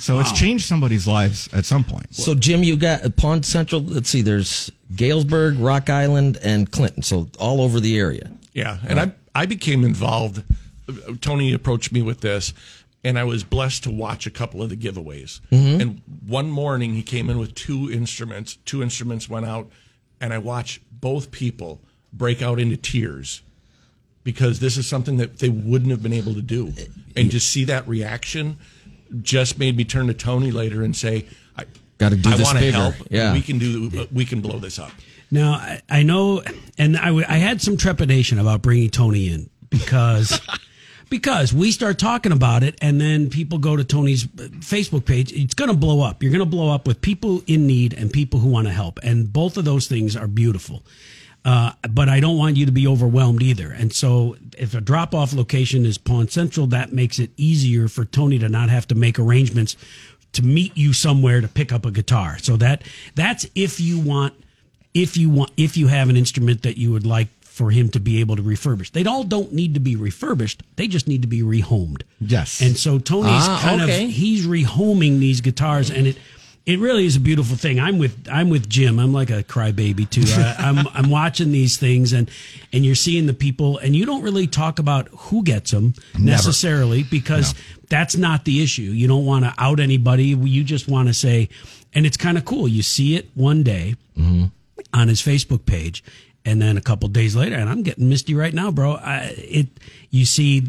So 0.00 0.18
it's 0.20 0.32
changed 0.32 0.64
somebody's 0.64 1.06
lives 1.06 1.48
at 1.52 1.64
some 1.64 1.84
point. 1.84 2.14
So, 2.14 2.34
Jim, 2.34 2.62
you 2.62 2.76
got 2.76 3.04
uh, 3.04 3.10
Pawn 3.10 3.42
Central. 3.42 3.82
Let's 3.82 4.08
see, 4.08 4.22
there's 4.22 4.70
Galesburg, 4.94 5.58
Rock 5.58 5.90
Island, 5.90 6.38
and 6.42 6.70
Clinton. 6.70 7.02
So, 7.02 7.28
all 7.38 7.60
over 7.60 7.80
the 7.80 7.98
area. 7.98 8.30
Yeah, 8.52 8.78
and 8.86 8.98
I 9.00 9.12
I 9.34 9.46
became 9.46 9.84
involved. 9.84 10.42
Uh, 10.88 11.14
Tony 11.20 11.52
approached 11.52 11.92
me 11.92 12.02
with 12.02 12.20
this, 12.20 12.52
and 13.04 13.18
I 13.18 13.24
was 13.24 13.44
blessed 13.44 13.84
to 13.84 13.90
watch 13.90 14.26
a 14.26 14.30
couple 14.30 14.62
of 14.62 14.70
the 14.70 14.76
giveaways. 14.76 15.40
Mm-hmm. 15.50 15.80
And 15.80 16.02
one 16.26 16.50
morning 16.50 16.94
he 16.94 17.02
came 17.02 17.30
in 17.30 17.38
with 17.38 17.54
two 17.54 17.90
instruments. 17.90 18.56
Two 18.64 18.82
instruments 18.82 19.28
went 19.28 19.46
out, 19.46 19.70
and 20.20 20.32
I 20.32 20.38
watched 20.38 20.80
both 20.90 21.30
people 21.30 21.80
break 22.12 22.42
out 22.42 22.58
into 22.58 22.76
tears 22.76 23.42
because 24.24 24.60
this 24.60 24.76
is 24.76 24.86
something 24.86 25.16
that 25.18 25.38
they 25.38 25.48
wouldn't 25.48 25.90
have 25.90 26.02
been 26.02 26.12
able 26.12 26.34
to 26.34 26.42
do. 26.42 26.68
Uh, 26.68 26.82
and 27.16 27.30
to 27.30 27.40
see 27.40 27.64
that 27.64 27.86
reaction 27.88 28.58
just 29.22 29.58
made 29.58 29.76
me 29.76 29.84
turn 29.84 30.06
to 30.08 30.14
Tony 30.14 30.50
later 30.50 30.82
and 30.82 30.96
say, 30.96 31.26
"I 31.56 31.64
Gotta 31.98 32.16
do 32.16 32.30
I 32.30 32.36
this 32.36 32.52
bigger." 32.52 32.72
help. 32.76 32.94
Yeah. 33.10 33.32
we 33.32 33.40
can 33.40 33.58
do. 33.58 34.06
We 34.12 34.24
can 34.24 34.40
blow 34.40 34.58
this 34.58 34.78
up." 34.78 34.90
Now, 35.30 35.52
I, 35.52 35.82
I 35.90 36.02
know, 36.04 36.42
and 36.78 36.96
I, 36.96 37.06
w- 37.06 37.26
I 37.28 37.36
had 37.36 37.60
some 37.60 37.76
trepidation 37.76 38.38
about 38.38 38.62
bringing 38.62 38.88
Tony 38.88 39.28
in 39.28 39.50
because 39.68 40.40
because 41.10 41.52
we 41.52 41.70
start 41.70 41.98
talking 41.98 42.32
about 42.32 42.62
it, 42.62 42.76
and 42.80 43.00
then 43.00 43.28
people 43.28 43.58
go 43.58 43.76
to 43.76 43.84
Tony's 43.84 44.24
uh, 44.24 44.48
Facebook 44.60 45.04
page. 45.04 45.32
It's 45.32 45.54
going 45.54 45.70
to 45.70 45.76
blow 45.76 46.00
up. 46.00 46.22
You're 46.22 46.32
going 46.32 46.40
to 46.40 46.46
blow 46.46 46.70
up 46.72 46.86
with 46.86 47.00
people 47.00 47.42
in 47.46 47.66
need 47.66 47.92
and 47.94 48.10
people 48.10 48.40
who 48.40 48.48
want 48.48 48.66
to 48.68 48.72
help, 48.72 48.98
and 49.02 49.30
both 49.32 49.56
of 49.56 49.64
those 49.64 49.86
things 49.86 50.16
are 50.16 50.26
beautiful. 50.28 50.82
Uh, 51.44 51.72
but 51.88 52.08
I 52.08 52.20
don't 52.20 52.36
want 52.36 52.56
you 52.56 52.66
to 52.66 52.72
be 52.72 52.86
overwhelmed 52.86 53.42
either. 53.42 53.70
And 53.70 53.92
so, 53.92 54.36
if 54.58 54.74
a 54.74 54.80
drop 54.80 55.14
off 55.14 55.32
location 55.32 55.86
is 55.86 55.96
Pawn 55.96 56.28
Central, 56.28 56.66
that 56.68 56.92
makes 56.92 57.18
it 57.18 57.30
easier 57.36 57.88
for 57.88 58.04
Tony 58.04 58.38
to 58.40 58.48
not 58.48 58.68
have 58.70 58.86
to 58.88 58.94
make 58.94 59.18
arrangements 59.18 59.76
to 60.32 60.44
meet 60.44 60.76
you 60.76 60.92
somewhere 60.92 61.40
to 61.40 61.48
pick 61.48 61.72
up 61.72 61.86
a 61.86 61.90
guitar. 61.90 62.38
So 62.38 62.56
that 62.58 62.82
that's 63.14 63.46
if 63.54 63.80
you 63.80 63.98
want 63.98 64.34
if 64.92 65.16
you 65.16 65.30
want 65.30 65.52
if 65.56 65.76
you 65.76 65.86
have 65.86 66.10
an 66.10 66.16
instrument 66.18 66.62
that 66.62 66.76
you 66.76 66.92
would 66.92 67.06
like 67.06 67.28
for 67.40 67.70
him 67.70 67.88
to 67.90 67.98
be 67.98 68.20
able 68.20 68.36
to 68.36 68.42
refurbish. 68.42 68.92
They 68.92 69.04
all 69.04 69.24
don't 69.24 69.52
need 69.52 69.74
to 69.74 69.80
be 69.80 69.96
refurbished. 69.96 70.62
They 70.76 70.86
just 70.86 71.08
need 71.08 71.22
to 71.22 71.28
be 71.28 71.40
rehomed. 71.42 72.02
Yes. 72.20 72.60
And 72.60 72.76
so 72.76 72.98
Tony's 72.98 73.32
Ah, 73.32 73.58
kind 73.62 73.80
okay. 73.82 74.04
of 74.04 74.10
he's 74.10 74.46
rehoming 74.46 75.18
these 75.18 75.40
guitars 75.40 75.90
and 75.90 76.06
it 76.08 76.18
it 76.68 76.78
really 76.80 77.06
is 77.06 77.16
a 77.16 77.20
beautiful 77.20 77.56
thing. 77.56 77.80
I'm 77.80 77.96
with 77.96 78.28
I'm 78.30 78.50
with 78.50 78.68
Jim. 78.68 78.98
I'm 78.98 79.14
like 79.14 79.30
a 79.30 79.42
crybaby 79.42 80.08
too. 80.08 80.24
I, 80.26 80.54
I'm 80.68 80.86
I'm 80.88 81.08
watching 81.08 81.50
these 81.50 81.78
things 81.78 82.12
and 82.12 82.30
and 82.74 82.84
you're 82.84 82.94
seeing 82.94 83.24
the 83.24 83.32
people 83.32 83.78
and 83.78 83.96
you 83.96 84.04
don't 84.04 84.20
really 84.20 84.46
talk 84.46 84.78
about 84.78 85.08
who 85.12 85.42
gets 85.42 85.70
them 85.70 85.94
necessarily 86.18 87.04
because 87.04 87.54
that's 87.88 88.16
not 88.16 88.44
the 88.44 88.62
issue. 88.62 88.82
You 88.82 89.08
don't 89.08 89.24
want 89.24 89.46
to 89.46 89.54
out 89.56 89.80
anybody. 89.80 90.26
You 90.26 90.62
just 90.62 90.88
want 90.88 91.08
to 91.08 91.14
say, 91.14 91.48
and 91.94 92.04
it's 92.04 92.18
kind 92.18 92.36
of 92.36 92.44
cool. 92.44 92.68
You 92.68 92.82
see 92.82 93.16
it 93.16 93.30
one 93.34 93.62
day 93.62 93.96
mm-hmm. 94.14 94.44
on 94.92 95.08
his 95.08 95.22
Facebook 95.22 95.64
page, 95.64 96.04
and 96.44 96.60
then 96.60 96.76
a 96.76 96.82
couple 96.82 97.08
days 97.08 97.34
later, 97.34 97.56
and 97.56 97.70
I'm 97.70 97.82
getting 97.82 98.10
misty 98.10 98.34
right 98.34 98.52
now, 98.52 98.70
bro. 98.70 98.92
I, 98.96 99.34
it 99.38 99.68
you 100.10 100.26
see 100.26 100.68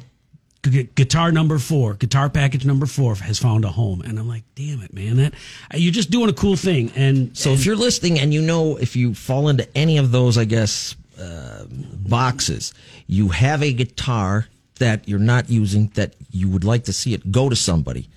gu- 0.61 0.83
guitar 0.95 1.31
number 1.31 1.57
four, 1.59 1.93
guitar 1.95 2.29
package 2.29 2.65
number 2.65 2.85
four 2.85 3.15
has 3.15 3.39
found 3.39 3.65
a 3.65 3.69
home, 3.69 4.01
and 4.01 4.19
I'm 4.19 4.27
like, 4.27 4.43
damn 4.55 4.81
it, 4.81 4.93
man, 4.93 5.17
that 5.17 5.33
you're 5.73 5.91
just 5.93 6.11
doing 6.11 6.29
a 6.29 6.33
cool 6.33 6.55
thing. 6.55 6.91
And 6.95 7.35
So, 7.37 7.51
if 7.53 7.65
you're 7.65 7.75
listening 7.75 8.19
and 8.19 8.33
you 8.33 8.41
know 8.41 8.77
if 8.77 8.95
you 8.95 9.13
fall 9.13 9.49
into 9.49 9.67
any 9.77 9.97
of 9.97 10.11
those, 10.11 10.37
I 10.37 10.45
guess, 10.45 10.95
uh, 11.19 11.65
boxes, 11.69 12.73
you 13.07 13.29
have 13.29 13.61
a 13.63 13.73
guitar 13.73 14.47
that 14.79 15.07
you're 15.09 15.19
not 15.19 15.49
using 15.49 15.87
that 15.95 16.13
you 16.31 16.47
would 16.49 16.63
like 16.63 16.85
to 16.85 16.93
see 16.93 17.13
it 17.13 17.31
go 17.31 17.49
to 17.49 17.55
somebody. 17.55 18.07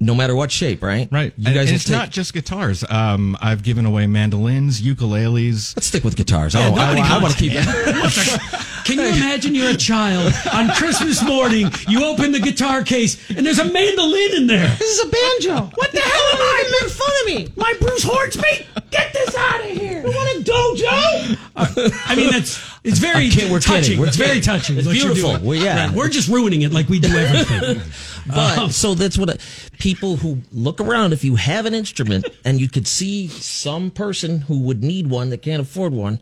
no 0.00 0.14
matter 0.14 0.34
what 0.34 0.50
shape, 0.50 0.82
right? 0.82 1.08
Right. 1.12 1.34
You 1.36 1.52
guys 1.52 1.66
and 1.68 1.76
it's 1.76 1.84
take- 1.84 1.92
not 1.92 2.08
just 2.10 2.32
guitars. 2.32 2.84
Um, 2.88 3.36
I've 3.40 3.62
given 3.62 3.84
away 3.84 4.06
mandolins, 4.06 4.80
ukuleles. 4.80 5.76
Let's 5.76 5.86
stick 5.88 6.04
with 6.04 6.16
guitars. 6.16 6.54
oh, 6.54 6.60
I, 6.60 6.70
nobody 6.70 7.00
I, 7.02 7.18
wants 7.20 7.22
want 7.22 7.34
to 7.34 7.38
keep 7.40 7.52
Can 8.84 8.98
you 8.98 9.06
imagine 9.06 9.54
you're 9.54 9.70
a 9.70 9.76
child 9.76 10.32
on 10.52 10.68
Christmas 10.74 11.22
morning? 11.24 11.70
You 11.88 12.04
open 12.04 12.32
the 12.32 12.40
guitar 12.40 12.82
case 12.84 13.30
and 13.30 13.44
there's 13.46 13.58
a 13.58 13.64
mandolin 13.64 14.30
in 14.36 14.46
there. 14.46 14.68
This 14.78 14.98
is 15.00 15.06
a 15.06 15.10
banjo. 15.10 15.70
What 15.74 15.92
the 15.92 16.00
hell 16.00 16.22
am 16.34 16.40
I? 16.40 16.62
You 16.66 16.86
made 16.86 16.92
fun 16.92 17.10
of 17.20 17.26
me. 17.26 17.52
My 17.56 17.74
Bruce 17.80 18.02
Hornsby? 18.04 18.66
Get 18.90 19.12
this 19.12 19.34
out 19.34 19.60
of 19.60 19.66
here! 19.70 20.00
You 20.06 20.12
want 20.14 20.38
a 20.38 20.50
dojo? 20.50 21.38
Uh, 21.56 21.90
I 22.06 22.14
mean, 22.14 22.30
that's 22.30 22.62
it's 22.84 22.98
very 22.98 23.24
I'm 23.30 23.50
we're 23.50 23.58
kidding. 23.58 23.60
touching. 23.60 23.98
We're 24.00 24.06
it's 24.08 24.16
very 24.16 24.40
touching. 24.40 24.76
It's 24.76 24.86
beautiful. 24.86 25.38
Well, 25.42 25.54
yeah. 25.58 25.86
Right. 25.86 25.94
we're 25.96 26.08
just 26.08 26.28
ruining 26.28 26.62
it 26.62 26.72
like 26.72 26.88
we 26.88 27.00
do 27.00 27.08
everything. 27.08 27.80
But 28.26 28.56
Um, 28.58 28.70
so 28.70 28.94
that's 28.94 29.18
what 29.18 29.28
I- 29.30 29.36
people 29.78 30.16
who 30.16 30.38
look 30.50 30.80
around. 30.80 31.12
If 31.12 31.24
you 31.24 31.34
have 31.36 31.66
an 31.66 31.74
instrument 31.74 32.26
and 32.44 32.58
you 32.60 32.70
could 32.70 32.86
see 32.86 33.28
some 33.28 33.90
person 33.90 34.40
who 34.42 34.60
would 34.60 34.82
need 34.82 35.08
one 35.08 35.28
that 35.30 35.42
can't 35.42 35.60
afford 35.60 35.92
one, 35.92 36.20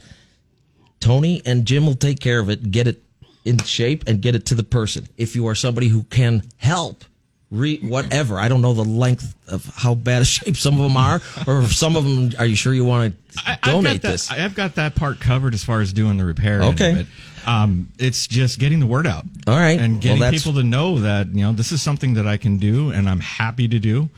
Tony 1.03 1.43
and 1.45 1.67
Jim 1.67 1.85
will 1.85 1.95
take 1.97 2.21
care 2.21 2.39
of 2.39 2.49
it, 2.49 2.71
get 2.71 2.87
it 2.87 3.03
in 3.45 3.59
shape, 3.59 4.05
and 4.07 4.23
get 4.23 4.35
it 4.35 4.47
to 4.47 4.55
the 4.55 4.63
person. 4.63 5.09
If 5.19 5.35
you 5.37 5.49
are 5.49 5.55
somebody 5.55 5.89
who 5.89 6.05
can 6.05 6.43
help, 6.59 7.05
re 7.51 7.79
whatever. 7.81 8.39
I 8.39 8.49
don't 8.49 8.63
know 8.63 8.73
the 8.73 8.85
length 8.85 9.35
of 9.49 9.67
how 9.77 9.95
bad 9.95 10.23
a 10.23 10.25
shape 10.37 10.57
some 10.57 10.75
of 10.75 10.81
them 10.81 10.97
are, 10.97 11.21
or 11.47 11.63
if 11.63 11.75
some 11.75 11.97
of 11.97 12.05
them. 12.05 12.31
Are 12.39 12.47
you 12.47 12.57
sure 12.57 12.73
you 12.73 12.85
want 12.85 13.15
to 13.33 13.41
I, 13.45 13.53
I've 13.63 13.73
donate 13.73 14.03
that, 14.03 14.13
this? 14.13 14.31
I've 14.31 14.55
got 14.55 14.77
that 14.77 14.95
part 14.95 15.21
covered 15.21 15.55
as 15.55 15.65
far 15.65 15.81
as 15.81 15.93
doing 15.93 16.17
the 16.17 16.25
repair. 16.25 16.63
Okay. 16.63 17.01
it. 17.01 17.07
Um, 17.45 17.89
it's 17.99 18.29
just 18.29 18.61
getting 18.61 18.79
the 18.79 18.87
word 18.87 19.05
out. 19.07 19.25
All 19.49 19.57
right. 19.57 19.79
And 19.81 20.01
getting 20.01 20.21
that's- 20.21 20.43
people 20.45 20.61
to 20.61 20.67
know 20.67 21.01
that, 21.01 21.27
you 21.35 21.43
know, 21.43 21.53
this 21.53 21.73
is 21.73 21.83
something 21.83 22.15
that 22.15 22.27
I 22.27 22.37
can 22.37 22.59
do 22.59 22.91
and 22.93 23.09
I'm 23.11 23.19
happy 23.19 23.67
to 23.67 23.81
do. 23.81 24.09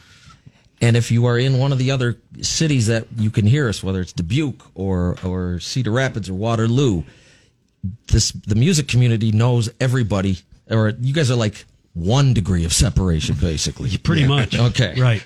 And 0.84 0.98
if 0.98 1.10
you 1.10 1.24
are 1.24 1.38
in 1.38 1.58
one 1.58 1.72
of 1.72 1.78
the 1.78 1.90
other 1.92 2.18
cities 2.42 2.88
that 2.88 3.06
you 3.16 3.30
can 3.30 3.46
hear 3.46 3.70
us, 3.70 3.82
whether 3.82 4.02
it's 4.02 4.12
Dubuque 4.12 4.62
or 4.74 5.16
or 5.24 5.58
Cedar 5.58 5.90
Rapids 5.90 6.28
or 6.28 6.34
Waterloo, 6.34 7.04
this 8.08 8.32
the 8.32 8.54
music 8.54 8.86
community 8.86 9.32
knows 9.32 9.70
everybody. 9.80 10.40
Or 10.70 10.90
you 11.00 11.14
guys 11.14 11.30
are 11.30 11.36
like 11.36 11.64
one 11.94 12.34
degree 12.34 12.66
of 12.66 12.72
separation, 12.74 13.34
basically. 13.40 13.96
pretty 14.02 14.26
much. 14.26 14.58
Okay. 14.58 14.94
Right. 15.00 15.22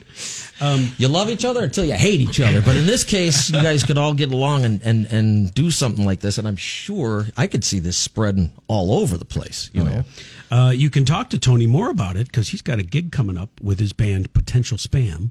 You 0.99 1.09
love 1.09 1.29
each 1.29 1.45
other 1.45 1.65
until 1.65 1.85
you 1.85 1.95
hate 1.95 2.21
each 2.21 2.41
other. 2.41 2.61
But 2.61 2.77
in 2.77 2.87
this 2.87 3.03
case, 3.03 3.51
you 3.51 3.61
guys 3.61 3.83
could 3.83 3.99
all 3.99 4.15
get 4.15 4.31
along 4.31 4.65
and, 4.65 4.81
and, 4.85 5.07
and 5.07 5.55
do 5.55 5.71
something 5.71 6.05
like 6.05 6.21
this. 6.21 6.39
And 6.39 6.47
I'm 6.47 6.57
sure 6.57 7.27
I 7.37 7.47
could 7.49 7.65
see 7.65 7.79
this 7.81 7.97
spreading 7.97 8.53
all 8.69 8.93
over 9.01 9.17
the 9.17 9.25
place. 9.25 9.71
You 9.73 9.85
know, 9.85 10.05
Uh, 10.51 10.73
you 10.75 10.91
can 10.91 11.05
talk 11.05 11.31
to 11.31 11.39
Tony 11.39 11.67
more 11.67 11.91
about 11.91 12.17
it 12.17 12.27
because 12.27 12.49
he's 12.51 12.63
got 12.63 12.79
a 12.79 12.83
gig 12.83 13.13
coming 13.13 13.37
up 13.39 13.61
with 13.61 13.79
his 13.81 13.93
band 13.93 14.33
Potential 14.33 14.79
Spam. 14.79 15.31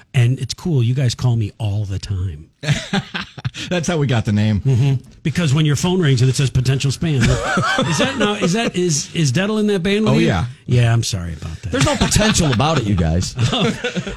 And 0.13 0.39
it's 0.39 0.53
cool. 0.53 0.83
You 0.83 0.93
guys 0.93 1.15
call 1.15 1.35
me 1.37 1.51
all 1.57 1.85
the 1.85 1.97
time. 1.99 2.49
That's 3.69 3.87
how 3.87 3.97
we 3.97 4.07
got 4.07 4.25
the 4.25 4.31
name. 4.31 4.59
Mm-hmm. 4.61 5.09
Because 5.23 5.53
when 5.53 5.65
your 5.65 5.75
phone 5.75 5.99
rings 6.01 6.21
and 6.21 6.29
it 6.29 6.35
says 6.35 6.49
potential 6.49 6.91
spam, 6.91 7.15
is 7.87 7.97
that 7.97 8.15
now? 8.17 8.33
Is 8.33 8.53
that 8.53 8.75
is 8.75 9.13
is 9.15 9.31
Dettel 9.31 9.59
in 9.59 9.67
that 9.67 9.81
band? 9.83 10.05
With 10.05 10.13
Oh, 10.13 10.17
you? 10.17 10.27
yeah. 10.27 10.45
yeah. 10.65 10.91
I'm 10.93 11.03
sorry 11.03 11.33
about 11.33 11.55
that. 11.61 11.71
there's 11.71 11.85
no 11.85 11.95
potential 11.95 12.51
about 12.53 12.77
it, 12.79 12.83
you 12.85 12.95
guys. 12.95 13.35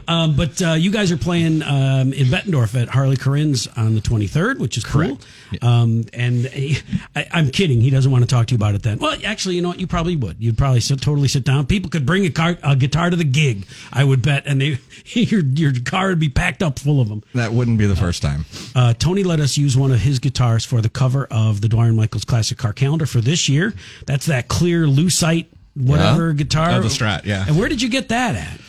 Um, 0.06 0.36
but 0.36 0.60
uh, 0.60 0.72
you 0.72 0.90
guys 0.90 1.10
are 1.12 1.16
playing 1.16 1.62
um, 1.62 2.12
in 2.12 2.26
Bettendorf 2.26 2.80
at 2.80 2.88
Harley 2.88 3.16
Corin's 3.16 3.66
on 3.76 3.94
the 3.94 4.02
23rd, 4.02 4.58
which 4.58 4.76
is 4.76 4.84
cool. 4.84 5.18
Um, 5.62 6.04
and 6.12 6.44
he, 6.46 6.76
I, 7.16 7.26
I'm 7.32 7.50
kidding. 7.50 7.80
He 7.80 7.88
doesn't 7.88 8.10
want 8.12 8.22
to 8.22 8.28
talk 8.28 8.46
to 8.48 8.52
you 8.52 8.56
about 8.56 8.74
it 8.74 8.82
then. 8.82 8.98
Well, 8.98 9.16
actually, 9.24 9.54
you 9.56 9.62
know 9.62 9.68
what? 9.68 9.80
You 9.80 9.86
probably 9.86 10.14
would. 10.16 10.36
You'd 10.42 10.58
probably 10.58 10.80
sit, 10.80 11.00
totally 11.00 11.28
sit 11.28 11.42
down. 11.44 11.66
People 11.66 11.88
could 11.90 12.04
bring 12.04 12.26
a, 12.26 12.30
car, 12.30 12.58
a 12.62 12.76
guitar 12.76 13.08
to 13.08 13.16
the 13.16 13.24
gig, 13.24 13.66
I 13.92 14.04
would 14.04 14.20
bet, 14.20 14.42
and 14.46 14.60
they 14.60 14.78
your 15.06 15.40
your 15.42 15.72
car 15.84 16.08
would 16.08 16.18
be 16.18 16.28
packed 16.28 16.62
up 16.62 16.78
full 16.78 17.00
of 17.00 17.08
them. 17.08 17.22
That 17.34 17.52
wouldn't 17.52 17.78
be 17.78 17.86
the 17.86 17.96
first 17.96 18.22
time. 18.22 18.44
Uh, 18.74 18.94
Tony 18.94 19.24
let 19.24 19.40
us 19.40 19.56
use 19.56 19.76
one 19.76 19.92
of 19.92 20.00
his 20.00 20.18
guitars 20.18 20.64
for 20.64 20.80
the 20.80 20.88
cover 20.88 21.26
of 21.30 21.60
the 21.60 21.68
Dwyer 21.68 21.88
and 21.88 21.96
Michaels 21.96 22.24
Classic 22.24 22.56
Car 22.58 22.72
Calendar 22.72 23.06
for 23.06 23.20
this 23.20 23.48
year. 23.48 23.74
That's 24.06 24.26
that 24.26 24.48
clear 24.48 24.86
lucite 24.86 25.46
whatever 25.74 26.32
guitar. 26.32 26.70
Oh, 26.72 26.80
the 26.80 26.88
Strat, 26.88 27.24
yeah. 27.24 27.44
And 27.46 27.58
where 27.58 27.68
did 27.68 27.82
you 27.82 27.88
get 27.88 28.08
that 28.08 28.34
at? 28.34 28.60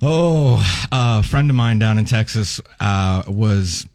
Oh, 0.00 0.64
a 0.92 1.22
friend 1.22 1.50
of 1.50 1.56
mine 1.56 1.78
down 1.78 1.98
in 1.98 2.04
Texas 2.04 2.60
uh, 2.80 3.22
was 3.26 3.86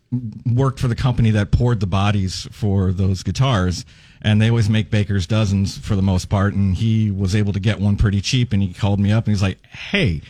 worked 0.46 0.80
for 0.80 0.88
the 0.88 0.96
company 0.96 1.32
that 1.32 1.52
poured 1.52 1.80
the 1.80 1.88
bodies 1.88 2.48
for 2.52 2.92
those 2.92 3.24
guitars, 3.24 3.86
and 4.22 4.42
they 4.42 4.50
always 4.50 4.70
make 4.70 4.90
Baker's 4.90 5.26
dozens 5.28 5.78
for 5.78 5.96
the 5.96 6.02
most 6.02 6.30
part. 6.30 6.54
And 6.54 6.76
he 6.76 7.10
was 7.10 7.36
able 7.36 7.54
to 7.54 7.60
get 7.60 7.80
one 7.80 7.96
pretty 7.96 8.22
cheap, 8.22 8.54
and 8.54 8.62
he 8.62 8.74
called 8.74 9.00
me 9.00 9.12
up 9.12 9.26
and 9.26 9.34
he's 9.34 9.42
like, 9.42 9.66
"Hey." 9.66 10.22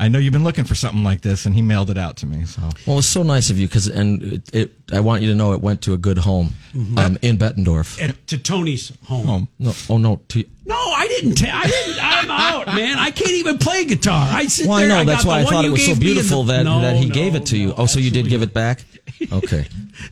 I 0.00 0.08
know 0.08 0.18
you've 0.18 0.32
been 0.32 0.42
looking 0.44 0.64
for 0.64 0.74
something 0.74 1.04
like 1.04 1.20
this, 1.20 1.44
and 1.44 1.54
he 1.54 1.60
mailed 1.60 1.90
it 1.90 1.98
out 1.98 2.16
to 2.18 2.26
me. 2.26 2.46
So 2.46 2.62
Well, 2.86 2.98
it's 2.98 3.06
so 3.08 3.22
nice 3.22 3.50
of 3.50 3.58
you 3.58 3.68
because, 3.68 3.88
and 3.88 4.22
it, 4.22 4.54
it, 4.54 4.72
I 4.90 5.00
want 5.00 5.20
you 5.22 5.28
to 5.28 5.34
know 5.34 5.52
it 5.52 5.60
went 5.60 5.82
to 5.82 5.92
a 5.92 5.98
good 5.98 6.16
home 6.18 6.54
um, 6.96 7.18
in 7.20 7.36
Bettendorf. 7.36 8.00
at 8.02 8.26
to 8.28 8.38
Tony's 8.38 8.90
home. 9.04 9.26
home. 9.26 9.48
No, 9.58 9.72
oh 9.90 9.98
no, 9.98 10.20
to, 10.28 10.44
No, 10.64 10.76
I 10.76 11.06
didn't. 11.08 11.34
Ta- 11.34 11.60
I 11.64 11.66
didn't. 11.66 11.98
I'm 12.02 12.30
out, 12.30 12.66
man. 12.68 12.98
I 12.98 13.10
can't 13.10 13.32
even 13.32 13.58
play 13.58 13.84
guitar. 13.84 14.28
I 14.30 14.46
sit 14.46 14.66
well, 14.66 14.78
I 14.78 14.86
there. 14.86 14.88
know 14.88 15.04
that's 15.04 15.24
got 15.24 15.28
why 15.28 15.34
the 15.34 15.40
I 15.40 15.44
one 15.44 15.52
thought 15.52 15.64
it 15.64 15.66
you 15.66 15.72
was 15.72 15.82
so 15.84 15.88
gave 15.92 16.00
me 16.00 16.06
and 16.08 16.14
beautiful 16.14 16.42
the- 16.44 16.52
that 16.54 16.62
No, 16.64 16.80
that 16.80 16.96
he 16.96 17.06
no, 17.08 17.14
gave 17.14 17.34
it 17.34 17.46
to 17.46 17.58
you. 17.58 17.68
no, 17.68 17.74
oh, 17.78 17.86
so 17.86 17.98
you 18.00 18.10
did 18.10 18.28
give 18.28 18.40
it 18.42 18.54
back? 18.54 18.84
Okay. 19.32 19.66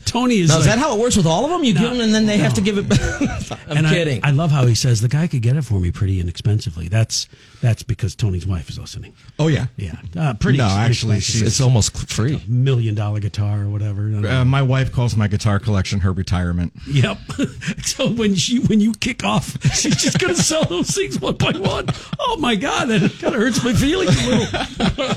Tony 0.05 0.39
is. 0.39 0.49
Now 0.49 0.59
is 0.59 0.65
that 0.67 0.79
how 0.79 0.97
it 0.97 1.01
works 1.01 1.17
with 1.17 1.27
all 1.27 1.45
of 1.45 1.51
them? 1.51 1.63
You 1.65 1.75
give 1.75 1.91
them 1.91 2.01
and 2.01 2.15
then 2.15 2.27
they 2.27 2.39
have 2.39 2.55
to 2.55 2.61
give 2.61 2.79
it 2.79 2.89
back. 2.89 3.59
I'm 3.69 3.79
and 3.79 3.87
kidding. 3.87 4.21
I, 4.25 4.31
love 4.31 4.51
how 4.51 4.67
he 4.67 4.75
says 4.75 5.01
the 5.01 5.09
guy 5.09 5.27
could 5.27 5.43
get 5.43 5.57
it 5.57 5.63
for 5.63 5.79
me 5.81 5.91
pretty 5.91 6.21
inexpensively. 6.21 6.89
That's 6.89 7.29
that's 7.61 7.83
because 7.83 8.15
Tony's 8.15 8.47
wife 8.47 8.71
is 8.71 8.79
listening. 8.79 9.15
Oh 9.39 9.49
yeah, 9.49 9.67
Yeah, 9.77 9.97
uh, 10.17 10.35
pretty. 10.35 10.59
No, 10.59 10.67
actually, 10.67 11.17
inexpensive. 11.17 11.47
it's 11.49 11.61
almost 11.61 11.97
free. 12.11 12.43
million 12.49 12.95
dollar 12.95 13.21
guitar 13.21 13.63
or 13.63 13.69
whatever. 13.69 14.11
Uh, 14.27 14.45
my 14.45 14.63
wife 14.63 14.93
calls 14.93 15.17
my 15.17 15.29
guitar 15.29 15.59
collection 15.59 16.01
her 16.01 16.13
retirement. 16.13 16.73
Yep. 16.87 17.19
so 17.83 18.09
when 18.11 18.35
she 18.35 18.61
when 18.61 18.81
you 18.81 18.93
kick 18.93 19.25
off, 19.25 19.63
she's 19.75 19.97
just 19.97 20.19
gonna 20.19 20.35
sell 20.37 20.65
those 20.65 20.91
things 20.91 21.21
one 21.21 21.37
by 21.37 21.53
one. 21.53 21.87
Oh 22.19 22.37
my 22.39 22.55
god, 22.55 22.87
that 22.89 23.01
kind 23.21 23.35
of 23.35 23.41
hurts 23.41 23.63
my 23.65 23.73
feelings 23.73 24.17
a 24.25 24.29
little. 24.29 25.17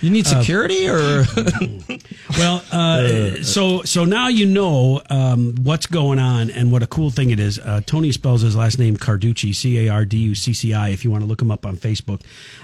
You 0.00 0.10
need 0.10 0.26
security 0.26 0.86
or 0.88 1.24
Well, 2.36 2.64
uh, 2.72 3.42
so 3.44 3.82
so 3.82 4.04
now 4.04 4.26
you 4.26 4.44
know 4.46 5.00
um, 5.08 5.54
what's 5.62 5.86
going 5.86 6.18
on 6.18 6.50
and 6.50 6.72
what 6.72 6.82
a 6.82 6.86
cool 6.86 7.10
thing 7.10 7.30
it 7.30 7.38
is. 7.38 7.60
Uh, 7.60 7.80
Tony 7.86 8.10
spells 8.10 8.42
his 8.42 8.56
last 8.56 8.76
name 8.78 8.96
Carducci, 8.96 9.54
C 9.54 9.86
A 9.86 9.92
R 9.92 10.04
D 10.04 10.16
U 10.18 10.34
C 10.34 10.52
C 10.52 10.74
I. 10.74 10.88
If 10.88 11.04
you 11.04 11.12
want 11.12 11.22
to 11.22 11.28
look 11.28 11.40
him 11.40 11.52
up 11.52 11.64
on 11.64 11.76
Facebook, 11.76 12.22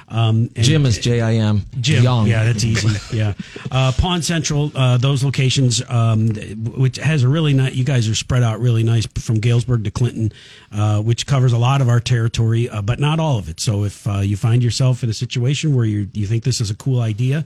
um, 0.08 0.50
and- 0.56 0.64
Jim 0.64 0.86
is 0.86 0.98
J 0.98 1.20
I 1.20 1.34
M 1.34 1.64
Jim. 1.80 2.02
Young. 2.02 2.26
Yeah, 2.26 2.44
that's 2.44 2.64
easy. 2.64 2.88
Yeah. 3.16 3.34
Uh, 3.70 3.92
Pawn 3.96 4.22
Central, 4.22 4.70
uh, 4.74 4.96
those 4.96 5.24
locations, 5.24 5.82
um, 5.88 6.28
which 6.76 6.96
has 6.96 7.22
a 7.24 7.28
really 7.28 7.54
nice, 7.54 7.74
you 7.74 7.84
guys 7.84 8.08
are 8.08 8.14
spread 8.14 8.42
out 8.42 8.60
really 8.60 8.82
nice 8.84 9.06
from 9.18 9.40
Galesburg 9.40 9.84
to 9.84 9.90
Clinton, 9.90 10.32
uh, 10.72 11.00
which 11.00 11.26
covers 11.26 11.52
a 11.52 11.58
lot 11.58 11.80
of 11.80 11.88
our 11.88 11.98
territory, 12.00 12.68
uh, 12.68 12.82
but 12.82 12.98
not 13.00 13.18
all 13.18 13.38
of 13.38 13.48
it. 13.48 13.58
So 13.60 13.84
if 13.84 14.06
uh, 14.06 14.18
you 14.20 14.36
find 14.36 14.62
yourself 14.62 15.02
in 15.02 15.10
a 15.10 15.14
situation 15.14 15.74
where 15.74 15.84
you 15.84 16.08
you 16.12 16.26
think 16.26 16.44
this 16.44 16.60
is 16.60 16.70
a 16.70 16.76
cool 16.76 17.00
idea, 17.00 17.44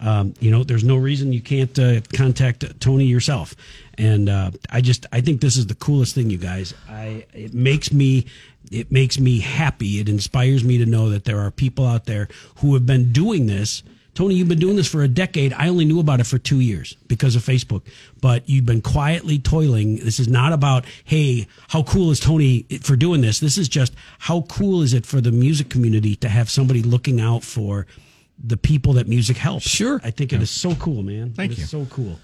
um, 0.00 0.34
you 0.38 0.50
know, 0.50 0.64
there's 0.64 0.84
no 0.84 0.96
reason 0.96 1.32
you 1.32 1.40
can't 1.40 1.65
contact 2.12 2.80
Tony 2.80 3.04
yourself. 3.04 3.54
And 3.98 4.28
uh, 4.28 4.50
I 4.70 4.80
just, 4.80 5.06
I 5.12 5.20
think 5.20 5.40
this 5.40 5.56
is 5.56 5.66
the 5.66 5.74
coolest 5.74 6.14
thing, 6.14 6.30
you 6.30 6.38
guys. 6.38 6.74
I, 6.88 7.26
it 7.32 7.54
makes 7.54 7.92
me, 7.92 8.26
it 8.70 8.92
makes 8.92 9.18
me 9.18 9.40
happy. 9.40 10.00
It 10.00 10.08
inspires 10.08 10.64
me 10.64 10.78
to 10.78 10.86
know 10.86 11.10
that 11.10 11.24
there 11.24 11.40
are 11.40 11.50
people 11.50 11.86
out 11.86 12.04
there 12.04 12.28
who 12.56 12.74
have 12.74 12.84
been 12.84 13.12
doing 13.12 13.46
this. 13.46 13.82
Tony, 14.14 14.34
you've 14.34 14.48
been 14.48 14.58
doing 14.58 14.76
this 14.76 14.88
for 14.88 15.02
a 15.02 15.08
decade. 15.08 15.52
I 15.52 15.68
only 15.68 15.84
knew 15.84 16.00
about 16.00 16.20
it 16.20 16.26
for 16.26 16.38
two 16.38 16.60
years 16.60 16.96
because 17.06 17.36
of 17.36 17.42
Facebook, 17.42 17.82
but 18.22 18.48
you've 18.48 18.64
been 18.64 18.80
quietly 18.80 19.38
toiling. 19.38 19.96
This 19.96 20.18
is 20.18 20.26
not 20.26 20.54
about, 20.54 20.86
hey, 21.04 21.46
how 21.68 21.82
cool 21.82 22.10
is 22.10 22.18
Tony 22.18 22.62
for 22.80 22.96
doing 22.96 23.20
this? 23.20 23.40
This 23.40 23.58
is 23.58 23.68
just 23.68 23.94
how 24.18 24.42
cool 24.48 24.80
is 24.80 24.94
it 24.94 25.04
for 25.04 25.20
the 25.20 25.32
music 25.32 25.68
community 25.68 26.16
to 26.16 26.30
have 26.30 26.48
somebody 26.48 26.82
looking 26.82 27.20
out 27.20 27.44
for 27.44 27.86
the 28.42 28.56
people 28.56 28.94
that 28.94 29.08
music 29.08 29.36
helps. 29.36 29.68
Sure. 29.68 30.00
I 30.04 30.10
think 30.10 30.32
it 30.32 30.42
is 30.42 30.50
so 30.50 30.74
cool, 30.76 31.02
man. 31.02 31.32
Thank 31.32 31.52
It 31.52 31.58
is 31.58 31.72
you. 31.72 31.84
so 31.84 31.86
cool. 31.94 32.18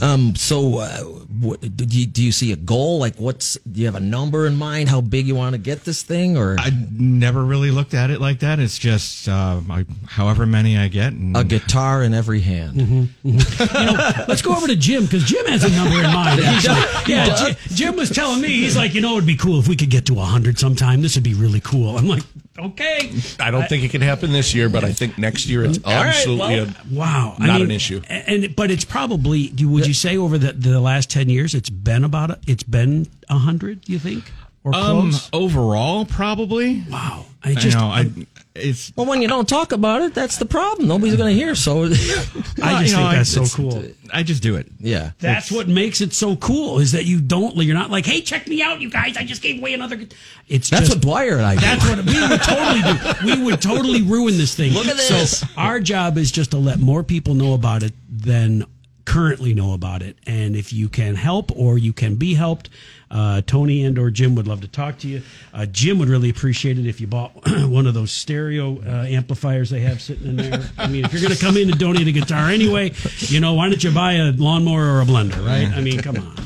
Um. 0.00 0.34
So, 0.36 0.78
uh, 0.78 0.98
what, 1.00 1.60
do 1.60 1.84
you 1.84 2.06
do 2.06 2.24
you 2.24 2.32
see 2.32 2.50
a 2.52 2.56
goal? 2.56 2.98
Like, 2.98 3.16
what's 3.16 3.58
do 3.70 3.78
you 3.80 3.84
have 3.86 3.94
a 3.94 4.00
number 4.00 4.46
in 4.46 4.56
mind? 4.56 4.88
How 4.88 5.02
big 5.02 5.26
you 5.26 5.34
want 5.34 5.52
to 5.52 5.58
get 5.58 5.84
this 5.84 6.02
thing, 6.02 6.38
or 6.38 6.56
I 6.58 6.70
never 6.90 7.44
really 7.44 7.70
looked 7.70 7.92
at 7.92 8.10
it 8.10 8.18
like 8.18 8.38
that. 8.40 8.58
It's 8.58 8.78
just 8.78 9.28
uh, 9.28 9.60
I, 9.70 9.84
however 10.06 10.46
many 10.46 10.78
I 10.78 10.88
get. 10.88 11.12
And 11.12 11.36
a 11.36 11.44
guitar 11.44 12.02
in 12.02 12.14
every 12.14 12.40
hand? 12.40 13.10
Let's 13.22 14.40
go 14.42 14.56
over 14.56 14.66
to 14.66 14.76
Jim 14.76 15.04
because 15.04 15.24
Jim 15.24 15.44
has 15.46 15.62
a 15.62 15.70
number 15.70 15.96
in 16.02 16.10
mind. 16.10 16.40
Actually. 16.40 17.12
Yeah, 17.12 17.34
Jim, 17.36 17.56
Jim 17.68 17.96
was 17.96 18.08
telling 18.10 18.40
me 18.40 18.48
he's 18.48 18.76
like, 18.78 18.94
you 18.94 19.02
know, 19.02 19.12
it'd 19.12 19.26
be 19.26 19.36
cool 19.36 19.58
if 19.60 19.68
we 19.68 19.76
could 19.76 19.90
get 19.90 20.06
to 20.06 20.14
hundred 20.16 20.58
sometime. 20.58 21.02
This 21.02 21.14
would 21.16 21.24
be 21.24 21.34
really 21.34 21.60
cool. 21.60 21.98
I'm 21.98 22.08
like, 22.08 22.22
okay. 22.58 23.12
I 23.40 23.50
don't 23.50 23.68
think 23.68 23.84
it 23.84 23.90
can 23.90 24.00
happen 24.00 24.32
this 24.32 24.54
year, 24.54 24.68
but 24.68 24.84
I 24.84 24.92
think 24.92 25.18
next 25.18 25.46
year 25.46 25.64
it's 25.64 25.78
right, 25.78 26.06
absolutely 26.06 26.56
well, 26.56 26.68
a, 26.68 26.94
Wow, 26.94 27.36
Not 27.38 27.60
an 27.60 27.70
issue. 27.70 28.02
And 28.08 28.54
but 28.54 28.70
it's 28.70 28.84
probably. 28.84 29.52
Would 29.60 29.86
you 29.86 29.94
say 29.94 30.16
over 30.16 30.38
the, 30.38 30.52
the 30.52 30.80
last 30.80 31.10
ten 31.10 31.28
years, 31.28 31.54
it's 31.54 31.70
been 31.70 32.04
about 32.04 32.30
a, 32.30 32.38
it's 32.46 32.62
been 32.62 33.08
a 33.28 33.38
hundred? 33.38 33.88
You 33.88 33.98
think 33.98 34.30
or 34.64 34.74
um, 34.74 35.10
close? 35.10 35.30
overall, 35.32 36.04
probably. 36.04 36.84
wow, 36.90 37.26
I 37.42 37.50
I 37.50 37.54
just 37.54 37.76
know. 37.76 37.86
I 37.86 38.10
it's 38.58 38.92
Well, 38.96 39.06
when 39.06 39.22
you 39.22 39.28
don't 39.28 39.48
talk 39.48 39.72
about 39.72 40.02
it, 40.02 40.14
that's 40.14 40.36
the 40.38 40.46
problem. 40.46 40.88
Nobody's 40.88 41.16
going 41.16 41.34
to 41.34 41.38
hear. 41.38 41.54
So, 41.54 41.84
I 41.84 41.88
just 41.88 42.02
you 42.02 42.26
think 42.26 42.92
know, 42.92 43.10
that's 43.12 43.30
so 43.30 43.44
cool. 43.44 43.84
I 44.12 44.22
just 44.22 44.42
do 44.42 44.56
it. 44.56 44.66
yeah. 44.78 45.12
That's 45.18 45.50
what 45.50 45.68
makes 45.68 46.00
it 46.00 46.12
so 46.12 46.36
cool 46.36 46.78
is 46.78 46.92
that 46.92 47.04
you 47.04 47.20
don't. 47.20 47.56
You're 47.56 47.74
not 47.74 47.90
like, 47.90 48.06
hey, 48.06 48.20
check 48.20 48.46
me 48.46 48.62
out, 48.62 48.80
you 48.80 48.90
guys. 48.90 49.16
I 49.16 49.24
just 49.24 49.42
gave 49.42 49.58
away 49.60 49.74
another. 49.74 50.00
It's 50.48 50.70
That's 50.70 50.86
just, 50.88 50.96
what 50.96 51.02
Dwyer 51.02 51.36
and 51.36 51.46
I 51.46 51.54
do. 51.54 51.60
That's 51.60 51.88
what 51.88 52.04
we 52.04 52.28
would 52.28 52.42
totally 52.42 52.82
do. 52.82 53.26
We 53.26 53.44
would 53.44 53.62
totally 53.62 54.02
ruin 54.02 54.36
this 54.36 54.54
thing. 54.54 54.72
Look 54.72 54.86
at 54.86 54.96
this. 54.96 55.40
So 55.40 55.46
our 55.56 55.80
job 55.80 56.18
is 56.18 56.30
just 56.30 56.52
to 56.52 56.58
let 56.58 56.78
more 56.78 57.02
people 57.02 57.34
know 57.34 57.54
about 57.54 57.82
it 57.82 57.92
than 58.08 58.64
currently 59.04 59.54
know 59.54 59.72
about 59.72 60.02
it. 60.02 60.16
And 60.26 60.56
if 60.56 60.72
you 60.72 60.88
can 60.88 61.14
help 61.14 61.56
or 61.56 61.78
you 61.78 61.92
can 61.92 62.16
be 62.16 62.34
helped, 62.34 62.70
uh, 63.16 63.40
Tony 63.46 63.84
and 63.84 63.98
or 63.98 64.10
Jim 64.10 64.34
would 64.34 64.46
love 64.46 64.60
to 64.60 64.68
talk 64.68 64.98
to 64.98 65.08
you. 65.08 65.22
Uh, 65.54 65.64
Jim 65.66 65.98
would 65.98 66.08
really 66.08 66.28
appreciate 66.30 66.78
it 66.78 66.86
if 66.86 67.00
you 67.00 67.06
bought 67.06 67.32
one 67.68 67.86
of 67.86 67.94
those 67.94 68.10
stereo 68.12 68.78
uh, 68.82 69.06
amplifiers 69.08 69.70
they 69.70 69.80
have 69.80 70.02
sitting 70.02 70.26
in 70.28 70.36
there. 70.36 70.68
I 70.76 70.86
mean, 70.86 71.04
if 71.04 71.12
you're 71.12 71.22
going 71.22 71.34
to 71.34 71.40
come 71.44 71.56
in 71.56 71.70
and 71.70 71.78
donate 71.78 72.06
a 72.06 72.12
guitar 72.12 72.50
anyway, 72.50 72.92
you 73.20 73.40
know, 73.40 73.54
why 73.54 73.68
don't 73.68 73.82
you 73.82 73.90
buy 73.90 74.14
a 74.14 74.32
lawnmower 74.32 74.84
or 74.84 75.00
a 75.00 75.04
blender, 75.04 75.44
right? 75.46 75.68
I 75.68 75.80
mean, 75.80 76.00
come 76.00 76.16
on. 76.16 76.36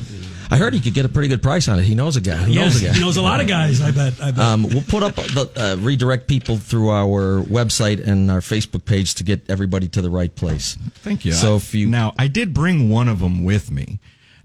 I 0.53 0.57
heard 0.57 0.73
he 0.73 0.81
could 0.81 0.93
get 0.93 1.05
a 1.05 1.09
pretty 1.09 1.29
good 1.29 1.41
price 1.41 1.69
on 1.69 1.79
it. 1.79 1.83
He 1.83 1.95
knows 1.95 2.17
a 2.17 2.21
guy. 2.21 2.43
He 2.43 2.55
Yes, 2.55 2.73
knows 2.73 2.81
a 2.83 2.85
guy. 2.87 2.93
he 2.93 2.99
knows 2.99 3.15
a 3.15 3.21
lot 3.21 3.39
of 3.39 3.47
guys. 3.47 3.79
I 3.79 3.91
bet. 3.91 4.21
I 4.21 4.31
bet. 4.31 4.39
Um, 4.45 4.63
we'll 4.63 4.81
put 4.81 5.01
up 5.01 5.15
the 5.15 5.49
uh, 5.55 5.81
redirect 5.81 6.27
people 6.27 6.57
through 6.57 6.89
our 6.89 7.41
website 7.41 8.05
and 8.05 8.29
our 8.29 8.41
Facebook 8.41 8.83
page 8.83 9.15
to 9.15 9.23
get 9.23 9.49
everybody 9.49 9.87
to 9.87 10.01
the 10.01 10.09
right 10.09 10.35
place. 10.35 10.77
Thank 10.95 11.23
you. 11.23 11.31
So 11.31 11.55
if 11.55 11.73
you 11.73 11.87
now, 11.87 12.13
I 12.19 12.27
did 12.27 12.53
bring 12.53 12.89
one 12.89 13.07
of 13.07 13.19
them 13.19 13.45
with 13.45 13.71
me, 13.71 13.99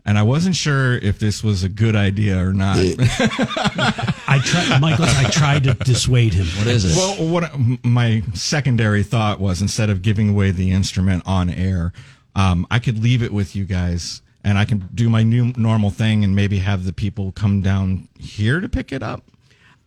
and 0.06 0.16
I 0.16 0.22
wasn't 0.22 0.56
sure 0.56 0.96
if 0.98 1.18
this 1.18 1.42
was 1.44 1.62
a 1.64 1.68
good 1.68 1.94
idea 1.96 2.38
or 2.42 2.52
not. 2.54 2.78
I 2.78 4.40
tried, 4.44 4.80
Michael. 4.80 5.04
I 5.06 5.28
tried 5.30 5.64
to 5.64 5.74
dissuade 5.74 6.32
him. 6.34 6.46
what 6.58 6.66
is 6.66 6.84
it? 6.84 6.96
well, 6.96 7.28
what 7.28 7.52
my 7.84 8.22
secondary 8.34 9.02
thought 9.02 9.40
was 9.40 9.60
instead 9.60 9.90
of 9.90 10.02
giving 10.02 10.30
away 10.30 10.50
the 10.50 10.70
instrument 10.70 11.22
on 11.26 11.50
air, 11.50 11.92
um, 12.34 12.66
I 12.70 12.78
could 12.78 13.02
leave 13.02 13.22
it 13.22 13.32
with 13.32 13.54
you 13.56 13.64
guys, 13.64 14.22
and 14.44 14.58
I 14.58 14.64
can 14.64 14.88
do 14.94 15.08
my 15.08 15.22
new 15.22 15.52
normal 15.56 15.90
thing, 15.90 16.24
and 16.24 16.34
maybe 16.34 16.58
have 16.58 16.84
the 16.84 16.92
people 16.92 17.32
come 17.32 17.60
down 17.62 18.08
here 18.18 18.60
to 18.60 18.68
pick 18.68 18.92
it 18.92 19.02
up, 19.02 19.22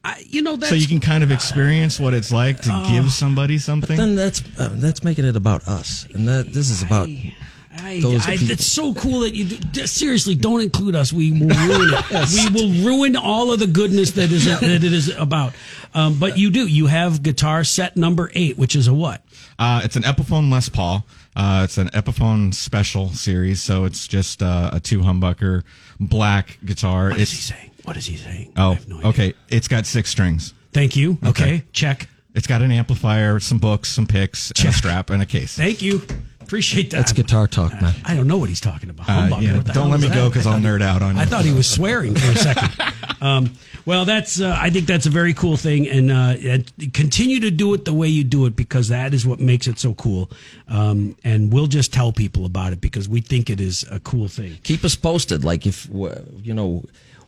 I, 0.03 0.23
you 0.27 0.41
know, 0.41 0.55
that's 0.55 0.69
so 0.69 0.75
you 0.75 0.87
can 0.87 0.99
kind 1.01 1.23
of 1.23 1.31
experience 1.31 1.99
what 1.99 2.13
it's 2.13 2.31
like 2.31 2.61
to 2.61 2.69
Oh. 2.71 2.89
give 2.89 3.11
somebody 3.11 3.57
something. 3.57 3.97
then 3.97 4.15
that's 4.15 4.41
uh, 4.57 4.69
that's 4.73 5.03
making 5.03 5.25
it 5.25 5.35
about 5.35 5.67
us, 5.67 6.07
and 6.13 6.27
that 6.27 6.53
this 6.53 6.69
is 6.69 6.81
about. 6.81 7.07
I, 7.09 7.35
I, 7.71 7.99
people. 7.99 8.51
it's 8.51 8.65
so 8.65 8.93
cool 8.93 9.21
that 9.21 9.35
you 9.35 9.45
do, 9.45 9.85
seriously 9.87 10.35
don't 10.35 10.61
include 10.61 10.95
us. 10.95 11.13
We 11.13 11.31
will 11.31 11.49
ruin 11.49 11.93
it. 11.93 12.49
We 12.53 12.61
will 12.61 12.85
ruin 12.85 13.15
all 13.15 13.51
of 13.51 13.59
the 13.59 13.67
goodness 13.67 14.11
that 14.11 14.31
is 14.31 14.45
that 14.45 14.63
it 14.63 14.83
is 14.83 15.09
about. 15.15 15.53
Um, 15.93 16.19
but 16.19 16.37
you 16.37 16.49
do. 16.51 16.67
You 16.67 16.87
have 16.87 17.21
guitar 17.23 17.63
set 17.63 17.95
number 17.95 18.31
eight, 18.33 18.57
which 18.57 18.75
is 18.75 18.87
a 18.87 18.93
what? 18.93 19.21
Uh, 19.57 19.81
it's 19.83 19.95
an 19.95 20.03
Epiphone 20.03 20.51
Les 20.51 20.69
Paul. 20.69 21.05
Uh, 21.35 21.61
it's 21.63 21.77
an 21.77 21.89
Epiphone 21.89 22.53
special 22.53 23.09
series, 23.09 23.61
so 23.61 23.85
it's 23.85 24.07
just 24.07 24.41
uh, 24.41 24.71
a 24.73 24.79
two 24.79 24.99
humbucker 24.99 25.63
black 25.99 26.57
guitar. 26.65 27.09
What 27.09 27.19
is 27.19 27.31
he 27.31 27.37
saying? 27.37 27.71
What 27.83 27.97
is 27.97 28.05
he 28.05 28.17
saying? 28.17 28.53
I 28.55 28.61
oh, 28.63 28.77
no 28.87 29.09
okay. 29.09 29.33
It's 29.47 29.67
got 29.67 29.85
six 29.85 30.09
strings. 30.09 30.53
Thank 30.73 30.95
you. 30.95 31.17
Okay, 31.25 31.43
Okay. 31.43 31.63
check. 31.71 32.07
It's 32.35 32.45
got 32.47 32.61
an 32.61 32.71
amplifier, 32.71 33.39
some 33.39 33.57
books, 33.57 33.89
some 33.89 34.05
picks, 34.05 34.51
a 34.51 34.71
strap, 34.71 35.09
and 35.09 35.21
a 35.21 35.25
case. 35.25 35.55
Thank 35.55 35.81
you. 35.81 36.01
Appreciate 36.49 36.89
that. 36.89 36.97
That's 36.97 37.13
guitar 37.13 37.45
talk, 37.45 37.79
man. 37.79 37.93
I 38.03 38.15
don't 38.15 38.25
know 38.25 38.39
what 38.39 38.49
he's 38.49 38.59
talking 38.59 38.89
about. 38.89 39.07
Uh, 39.07 39.37
yeah, 39.39 39.61
don't 39.61 39.91
let 39.91 39.99
me 39.99 40.07
that? 40.07 40.15
go 40.15 40.29
because 40.29 40.47
I 40.47 40.53
I'll 40.53 40.59
nerd 40.59 40.81
out 40.81 41.03
on 41.03 41.15
you. 41.15 41.21
I 41.21 41.25
thought 41.25 41.45
he 41.45 41.53
was 41.53 41.69
swearing 41.69 42.15
for 42.15 42.31
a 42.31 42.35
second. 42.35 42.71
um, 43.21 43.53
well, 43.85 44.03
that's. 44.03 44.41
Uh, 44.41 44.57
I 44.59 44.71
think 44.71 44.87
that's 44.87 45.05
a 45.05 45.11
very 45.11 45.35
cool 45.35 45.57
thing, 45.57 45.87
and 45.87 46.11
uh, 46.11 46.37
and 46.43 46.91
continue 46.91 47.39
to 47.41 47.51
do 47.51 47.75
it 47.75 47.85
the 47.85 47.93
way 47.93 48.07
you 48.07 48.23
do 48.23 48.47
it 48.47 48.55
because 48.55 48.87
that 48.87 49.13
is 49.13 49.27
what 49.27 49.39
makes 49.39 49.67
it 49.67 49.77
so 49.77 49.93
cool. 49.93 50.31
Um, 50.67 51.15
and 51.23 51.53
we'll 51.53 51.67
just 51.67 51.93
tell 51.93 52.11
people 52.11 52.47
about 52.47 52.73
it 52.73 52.81
because 52.81 53.07
we 53.07 53.21
think 53.21 53.51
it 53.51 53.61
is 53.61 53.85
a 53.91 53.99
cool 53.99 54.27
thing. 54.27 54.57
Keep 54.63 54.83
us 54.83 54.95
posted. 54.95 55.45
Like 55.45 55.67
if 55.67 55.87
you 55.87 56.55
know 56.55 56.83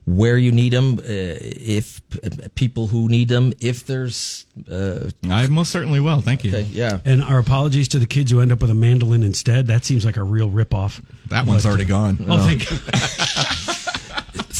where 0.06 0.38
you 0.38 0.52
need 0.52 0.74
them, 0.74 1.00
uh, 1.00 1.04
if 1.08 2.02
p- 2.10 2.20
people 2.56 2.88
who 2.88 3.08
need 3.08 3.30
them, 3.30 3.54
if 3.60 3.86
there's. 3.86 4.46
Uh, 4.70 5.10
I 5.30 5.48
most 5.48 5.72
certainly 5.72 6.00
will. 6.00 6.22
Thank 6.22 6.44
you. 6.44 6.52
okay, 6.52 6.64
yeah. 6.72 7.00
And 7.06 7.24
our 7.24 7.40
apologies 7.40 7.88
to 7.90 8.00
the 8.00 8.08
kids 8.08 8.32
who 8.32 8.42
end 8.42 8.52
up 8.52 8.62
with 8.62 8.70
a 8.72 8.76
mandolin 8.76 9.24
instead. 9.24 9.68
That 9.68 9.86
seems 9.86 10.04
like 10.06 10.18
a 10.18 10.24
real 10.24 10.50
ripoff. 10.50 11.04
That 11.28 11.46
one's 11.46 11.66
already 11.66 11.86
gone. 11.86 12.18
Oh, 12.28 12.38
thank 12.48 12.64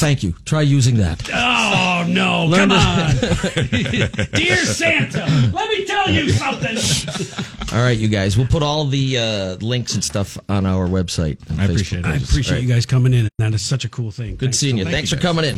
Thank 0.02 0.24
you. 0.24 0.34
Try 0.46 0.62
using 0.62 0.98
that. 0.98 1.30
Oh 1.32 2.06
no! 2.08 2.46
Learn 2.46 2.70
come 2.70 2.72
on, 2.72 3.16
dear 4.34 4.58
Santa, 4.58 5.28
let 5.54 5.70
me 5.70 5.86
tell 5.86 6.10
you 6.10 6.32
something. 6.32 6.76
All 7.74 7.82
right, 7.82 7.98
you 7.98 8.10
guys. 8.10 8.38
We'll 8.38 8.48
put 8.48 8.64
all 8.64 8.84
the 8.86 9.18
uh, 9.18 9.56
links 9.66 9.94
and 9.94 10.04
stuff 10.04 10.38
on 10.50 10.66
our 10.66 10.88
website. 10.88 11.38
and 11.50 11.62
I 11.62 11.68
Facebook 11.68 11.72
appreciate 11.72 12.00
it. 12.00 12.06
I 12.06 12.16
appreciate 12.16 12.48
All 12.48 12.54
right. 12.56 12.64
you 12.64 12.74
guys 12.74 12.86
coming 12.86 13.14
in. 13.14 13.30
That 13.38 13.54
is 13.54 13.62
such 13.62 13.86
a 13.86 13.90
cool 13.90 14.12
thing. 14.12 14.36
Good 14.36 14.54
seeing 14.54 14.78
you. 14.78 14.84
Thank 14.84 14.96
Thanks 14.96 15.10
for 15.10 15.18
coming 15.18 15.46
in. 15.46 15.58